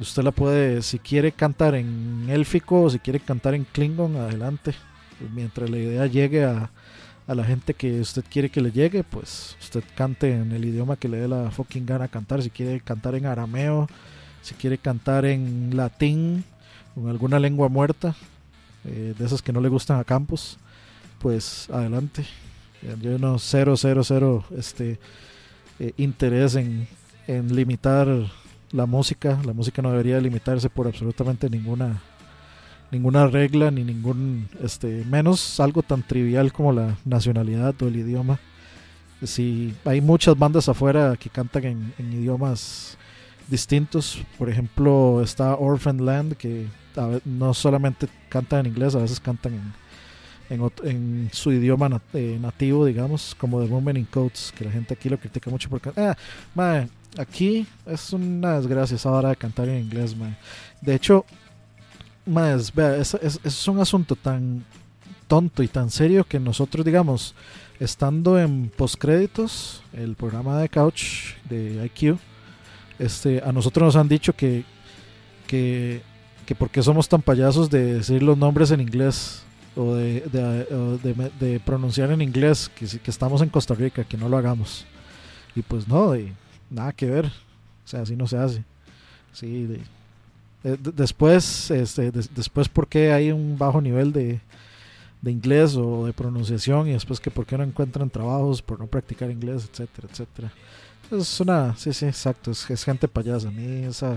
[0.00, 4.74] usted la puede, si quiere cantar en élfico o si quiere cantar en klingon, adelante.
[5.34, 6.70] Mientras la idea llegue a,
[7.26, 10.96] a la gente que usted quiere que le llegue, pues usted cante en el idioma
[10.96, 12.42] que le dé la fucking gana cantar.
[12.42, 13.88] Si quiere cantar en arameo,
[14.42, 16.44] si quiere cantar en latín,
[16.96, 18.14] en alguna lengua muerta,
[18.84, 20.58] eh, de esas que no le gustan a Campos,
[21.18, 22.26] pues adelante.
[22.82, 24.98] Eh, Yo no cero, cero, cero este,
[25.78, 26.86] eh, interés en,
[27.26, 28.08] en limitar
[28.74, 29.38] la música.
[29.46, 32.02] La música no debería limitarse por absolutamente ninguna
[32.90, 38.38] ninguna regla ni ningún este menos algo tan trivial como la nacionalidad o el idioma.
[39.22, 42.98] Si hay muchas bandas afuera que cantan en, en idiomas
[43.48, 49.18] distintos, por ejemplo está Orphan Land que a no solamente cantan en inglés, a veces
[49.18, 54.52] cantan en, en, en su idioma nat- eh, nativo, digamos, como The Woman in Coats,
[54.56, 56.16] que la gente aquí lo critica mucho porque, ah,
[56.54, 56.88] mae,
[57.18, 60.36] aquí es una desgracia esa hora de cantar en inglés, mae.
[60.80, 61.24] De hecho,
[62.26, 64.64] es- vea, es, un asunto tan
[65.26, 67.34] tonto y tan serio que nosotros, digamos,
[67.80, 72.18] estando en postcréditos, el programa de Couch de IQ,
[72.98, 74.64] este, a nosotros nos han dicho que,
[75.46, 76.02] que,
[76.46, 79.42] que porque somos tan payasos de decir los nombres en inglés
[79.76, 84.86] o de, pronunciar en inglés, que, que estamos en Costa Rica, que no lo hagamos.
[85.56, 86.32] Y pues no, y
[86.74, 87.26] nada que ver.
[87.26, 88.64] O sea, así no se hace.
[89.32, 89.80] Sí, de-
[90.62, 94.40] de- después, este, des- después porque hay un bajo nivel de,
[95.22, 98.86] de inglés o de pronunciación y después que por qué no encuentran trabajos por no
[98.86, 100.52] practicar inglés, etcétera, etcétera.
[101.10, 103.48] Es una, sí, sí, exacto, es, es gente payasa.
[103.48, 104.14] A mí esa,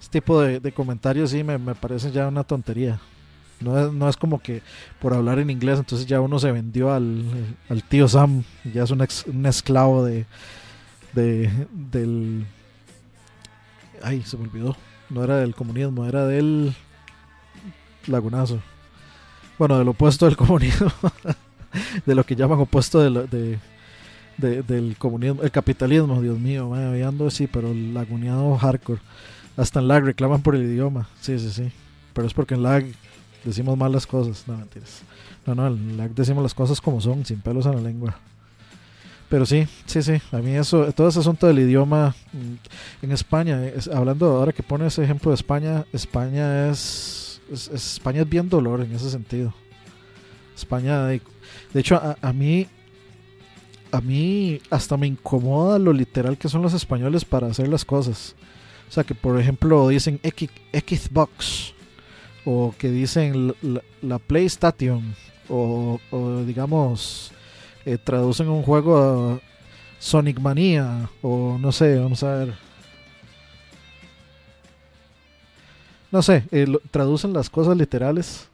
[0.00, 3.00] ese tipo de, comentarios sí me, me parecen ya una tontería.
[3.60, 4.62] No es, no es como que
[5.00, 7.24] por hablar en inglés entonces ya uno se vendió al,
[7.70, 10.26] al tío Sam, ya es un, ex- un esclavo de,
[11.16, 12.46] de del...
[14.02, 14.76] Ay, se me olvidó.
[15.10, 16.74] No era del comunismo, era del
[18.06, 18.60] lagunazo.
[19.58, 20.92] Bueno, del opuesto del comunismo.
[22.04, 23.58] de lo que llaman opuesto de, de,
[24.36, 29.00] de- del comunismo, el capitalismo, Dios mío, ahí ando sí, pero el laguneado hardcore.
[29.56, 31.72] Hasta en lag reclaman por el idioma, sí, sí, sí.
[32.12, 32.84] Pero es porque en lag
[33.44, 35.02] decimos mal las cosas, no mentiras.
[35.46, 38.18] No, no, en lag decimos las cosas como son, sin pelos en la lengua.
[39.28, 43.64] Pero sí, sí, sí, a mí eso, todo ese asunto del idioma mm, en España,
[43.66, 48.28] es- hablando ahora que pone ese ejemplo de España, España es, es- es- España es
[48.28, 49.52] bien dolor en ese sentido.
[50.54, 51.20] España, de,
[51.74, 52.68] de hecho, a, a mí,
[53.90, 58.36] a mí hasta me incomoda lo literal que son los españoles para hacer las cosas.
[58.88, 61.74] O sea, que por ejemplo dicen X, Xbox,
[62.44, 65.16] o que dicen la, la- la PlayStation,
[65.48, 65.98] o
[66.46, 67.32] digamos,
[67.86, 69.40] eh, traducen un juego a
[70.00, 72.54] Sonic Mania, o no sé, vamos a ver.
[76.10, 78.48] No sé, eh, traducen las cosas literales.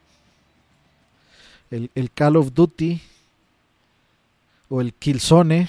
[1.71, 3.01] El, Call of Duty,
[4.69, 5.67] o el Killzone,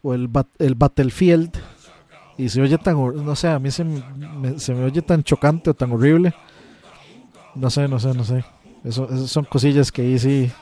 [0.00, 0.30] o el,
[0.60, 1.50] el Battlefield.
[2.36, 2.94] Y se oye tan,
[3.24, 6.32] no sé, a mí se me, se me oye tan chocante o tan horrible.
[7.56, 8.44] No sé, no sé, no sé.
[8.84, 10.52] Eso, esas son cosillas que ahí sí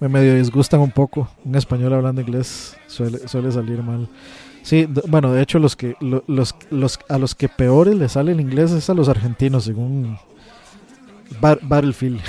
[0.00, 1.28] me medio disgustan un poco.
[1.44, 4.08] Un español hablando inglés suele, suele salir mal.
[4.62, 8.32] Sí, bueno, de hecho los que lo- los, los a los que peores les sale
[8.32, 10.18] el inglés es a los argentinos, según
[11.40, 12.20] Bar- Battlefield.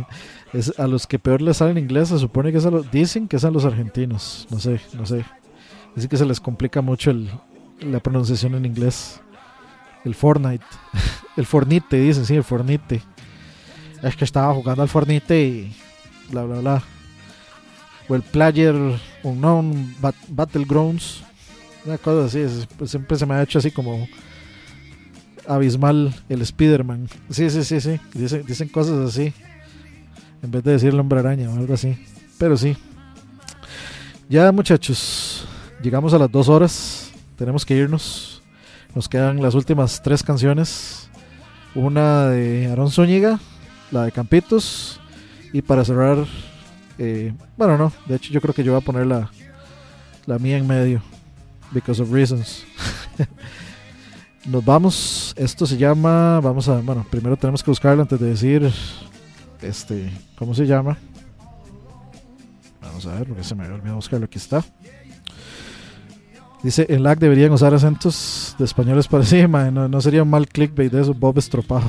[0.52, 2.90] es a los que peor les sale en inglés se supone que es a los
[2.90, 4.46] dicen que es a los argentinos.
[4.50, 5.24] No sé, no sé.
[5.94, 7.30] Dicen que se les complica mucho el,
[7.80, 9.20] la pronunciación en inglés.
[10.04, 10.64] El Fortnite.
[11.36, 13.02] El Fornite, dicen, sí, el Fornite.
[14.02, 15.76] Es que estaba jugando al Fornite y
[16.30, 16.82] bla, bla, bla.
[18.08, 18.74] O el Player
[19.22, 21.22] Unknown Bat- Battlegrounds.
[21.84, 22.38] Una cosa así.
[22.40, 24.06] es- pues siempre se me ha hecho así como
[25.46, 27.08] abismal el Spider-Man.
[27.30, 28.00] Sí, sí, sí, sí.
[28.14, 29.32] Dicen, dicen cosas así.
[30.42, 31.96] En vez de decir el hombre araña o algo así.
[32.38, 32.76] Pero sí.
[34.28, 35.46] Ya, muchachos.
[35.82, 37.10] Llegamos a las dos horas.
[37.36, 38.42] Tenemos que irnos.
[38.94, 41.08] Nos quedan las últimas tres canciones.
[41.74, 43.38] Una de Aaron Zúñiga,
[43.90, 45.00] la de Campitos.
[45.52, 46.18] Y para cerrar
[46.98, 49.30] Eh, bueno, no, de hecho yo creo que yo voy a poner la,
[50.26, 51.02] la mía en medio.
[51.72, 52.64] Because of reasons.
[54.46, 55.34] Nos vamos.
[55.36, 56.40] Esto se llama.
[56.40, 56.80] Vamos a.
[56.80, 58.72] Bueno, primero tenemos que buscarlo antes de decir.
[59.60, 60.10] Este.
[60.38, 60.96] ¿Cómo se llama?
[62.80, 64.26] Vamos a ver, porque se me había olvidado buscarlo.
[64.26, 64.64] Aquí está.
[66.62, 69.70] Dice: En LAC deberían usar acentos de españoles para encima.
[69.70, 71.12] No, sería un mal clickbait de eso.
[71.14, 71.88] Bob estropado.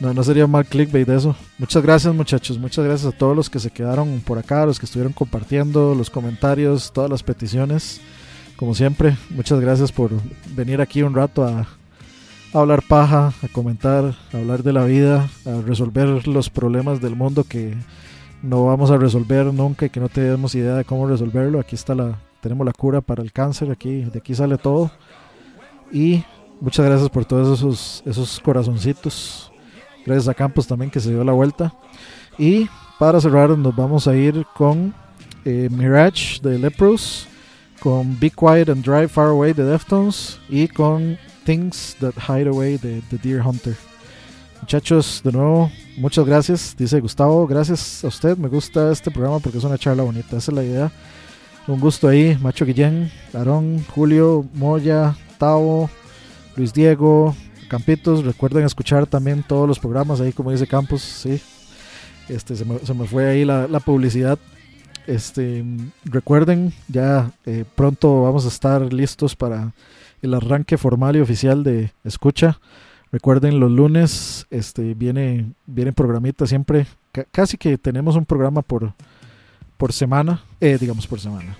[0.00, 1.36] No, no sería mal clickbait de eso.
[1.58, 2.58] Muchas gracias, muchachos.
[2.58, 6.08] Muchas gracias a todos los que se quedaron por acá, los que estuvieron compartiendo, los
[6.08, 8.00] comentarios, todas las peticiones.
[8.56, 10.10] Como siempre, muchas gracias por
[10.54, 15.28] venir aquí un rato a, a hablar paja, a comentar, a hablar de la vida,
[15.44, 17.76] a resolver los problemas del mundo que
[18.42, 21.60] no vamos a resolver nunca y que no tenemos idea de cómo resolverlo.
[21.60, 24.90] Aquí está la, tenemos la cura para el cáncer, aquí, de aquí sale todo.
[25.92, 26.24] Y
[26.58, 29.49] muchas gracias por todos esos, esos corazoncitos.
[30.04, 31.72] Gracias a Campos también que se dio la vuelta.
[32.38, 32.68] Y
[32.98, 34.94] para cerrar nos vamos a ir con
[35.44, 37.26] eh, Mirage de Lepros,
[37.80, 42.78] con Be Quiet and Drive Far Away de Deftones y con Things That Hide Away
[42.78, 43.74] de The Deer Hunter.
[44.60, 46.76] Muchachos, de nuevo, muchas gracias.
[46.76, 48.36] Dice Gustavo, gracias a usted.
[48.36, 50.36] Me gusta este programa porque es una charla bonita.
[50.36, 50.92] Esa es la idea.
[51.66, 55.88] Un gusto ahí, Macho Guillén, Aarón, Julio, Moya, Tavo,
[56.56, 57.34] Luis Diego,
[57.70, 58.24] Campitos.
[58.24, 61.00] Recuerden escuchar también todos los programas ahí, como dice Campos.
[61.02, 61.40] Sí,
[62.28, 64.38] este, se, me, fue ahí la, publicidad.
[65.06, 65.64] Este,
[66.04, 69.72] recuerden, ya eh, pronto vamos a estar listos para
[70.20, 72.58] el arranque formal y oficial de Escucha.
[73.12, 76.86] Recuerden, los lunes este, viene, viene programita siempre.
[77.12, 78.92] ca- casi que tenemos un programa por,
[79.76, 80.42] por semana.
[80.60, 81.56] eh, digamos por semana.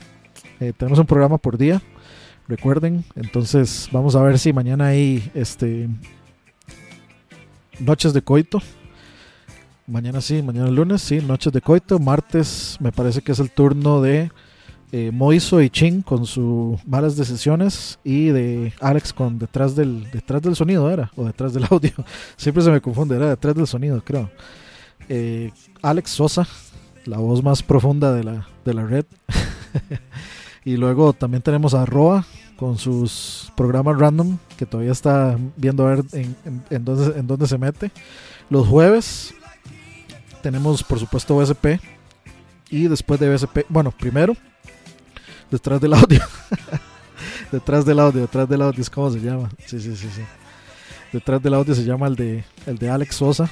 [0.61, 1.81] Eh, tenemos un programa por día.
[2.51, 3.05] Recuerden.
[3.15, 5.89] Entonces, vamos a ver si mañana hay este,
[7.79, 8.61] noches de coito.
[9.87, 12.01] Mañana sí, mañana lunes, sí, noches de coito.
[12.01, 14.33] Martes me parece que es el turno de
[14.91, 20.43] eh, Moiso y Chin con sus malas decisiones y de Alex con detrás del detrás
[20.43, 21.93] del sonido era o detrás del audio.
[22.37, 24.29] Siempre se me confunde, era detrás del sonido, creo.
[25.09, 25.53] Eh,
[25.83, 26.49] Alex Sosa,
[27.05, 29.05] la voz más profunda de la, de la red.
[30.65, 32.27] y luego también tenemos a Roa
[32.61, 36.37] con sus programas random que todavía está viendo a ver en,
[36.69, 37.91] en, dónde se mete.
[38.51, 39.33] Los jueves
[40.43, 41.81] tenemos por supuesto BSP
[42.71, 44.37] y después de BSP, bueno, primero
[45.51, 46.21] detrás del audio.
[47.51, 49.49] detrás del audio, detrás del audio es como se llama.
[49.65, 50.23] Sí, sí, sí, sí.
[51.15, 53.51] Detrás del audio se llama el de el de Alex Sosa.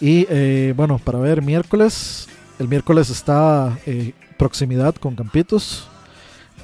[0.00, 2.28] Y eh, bueno, para ver miércoles,
[2.60, 5.88] el miércoles está eh, proximidad con Campitos.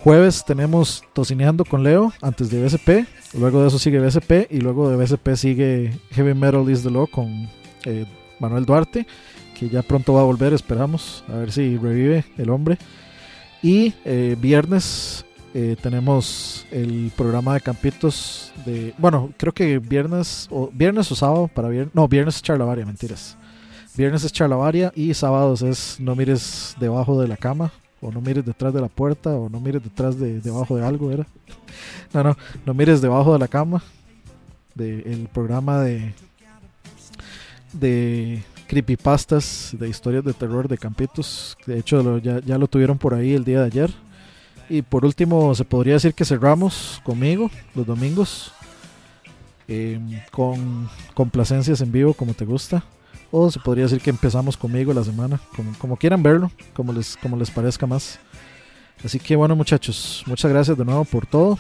[0.05, 3.09] Jueves tenemos Tocineando con Leo antes de BSP.
[3.39, 7.07] Luego de eso sigue BSP y luego de BSP sigue Heavy Metal is the Law
[7.07, 7.49] con
[7.87, 8.05] eh,
[8.39, 9.07] Manuel Duarte,
[9.59, 12.77] que ya pronto va a volver, esperamos, a ver si revive el hombre.
[13.63, 15.25] Y eh, viernes
[15.55, 18.93] eh, tenemos el programa de Campitos de...
[18.99, 21.95] Bueno, creo que viernes o, viernes o sábado para viernes...
[21.95, 23.39] No, viernes es charlavaria, mentiras.
[23.97, 27.73] Viernes es charlavaria y sábados es no mires debajo de la cama
[28.05, 31.11] o no mires detrás de la puerta o no mires detrás de debajo de algo,
[31.11, 31.27] ¿era?
[32.13, 33.83] No, no, no mires debajo de la cama.
[34.75, 36.13] De, el programa de
[37.75, 41.57] de creepypastas, de historias de terror de Campitos.
[41.67, 43.91] De hecho, ya, ya lo tuvieron por ahí el día de ayer.
[44.69, 48.53] Y por último, se podría decir que cerramos conmigo los domingos
[49.69, 49.99] eh,
[50.31, 52.85] con complacencias en vivo, como te gusta.
[53.37, 55.41] O se podría decir que empezamos conmigo la semana,
[55.81, 58.21] como, quieran verlo, como les, como les parezca más.
[59.05, 61.59] Así que bueno, muchachos, muchas gracias de nuevo por todo.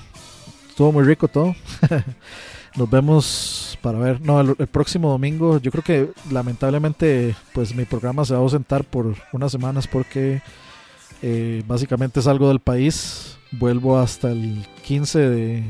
[0.68, 1.56] Estuvo muy rico todo.
[2.76, 4.20] Nos vemos para ver.
[4.20, 5.58] No, el, próximo domingo.
[5.58, 10.42] Yo creo que lamentablemente, pues mi programa se va a ausentar por unas semanas porque
[11.22, 13.36] eh, básicamente salgo del país.
[13.50, 15.64] Vuelvo hasta el 15 de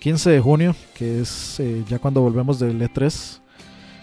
[0.00, 3.39] 15 de junio, que es eh, ya cuando volvemos del E3.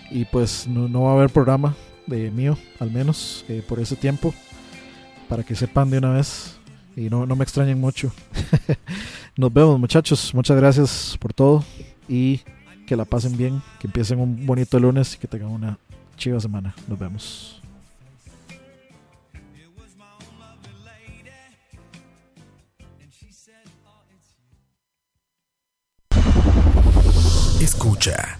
[0.10, 1.76] Y pues no, no va a haber programa
[2.06, 4.34] de mío, al menos eh, por ese tiempo,
[5.28, 6.58] para que sepan de una vez
[6.96, 8.12] y no, no me extrañen mucho.
[9.38, 10.34] Nos vemos, muchachos.
[10.34, 11.64] Muchas gracias por todo
[12.10, 12.42] y
[12.88, 15.78] que la pasen bien, que empiecen un bonito lunes y que tengan una
[16.16, 16.74] chiva semana.
[16.88, 17.62] Nos vemos.
[27.62, 28.40] Escucha.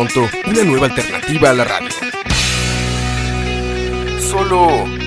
[0.00, 1.88] Una nueva alternativa a la radio.
[4.20, 4.97] Solo.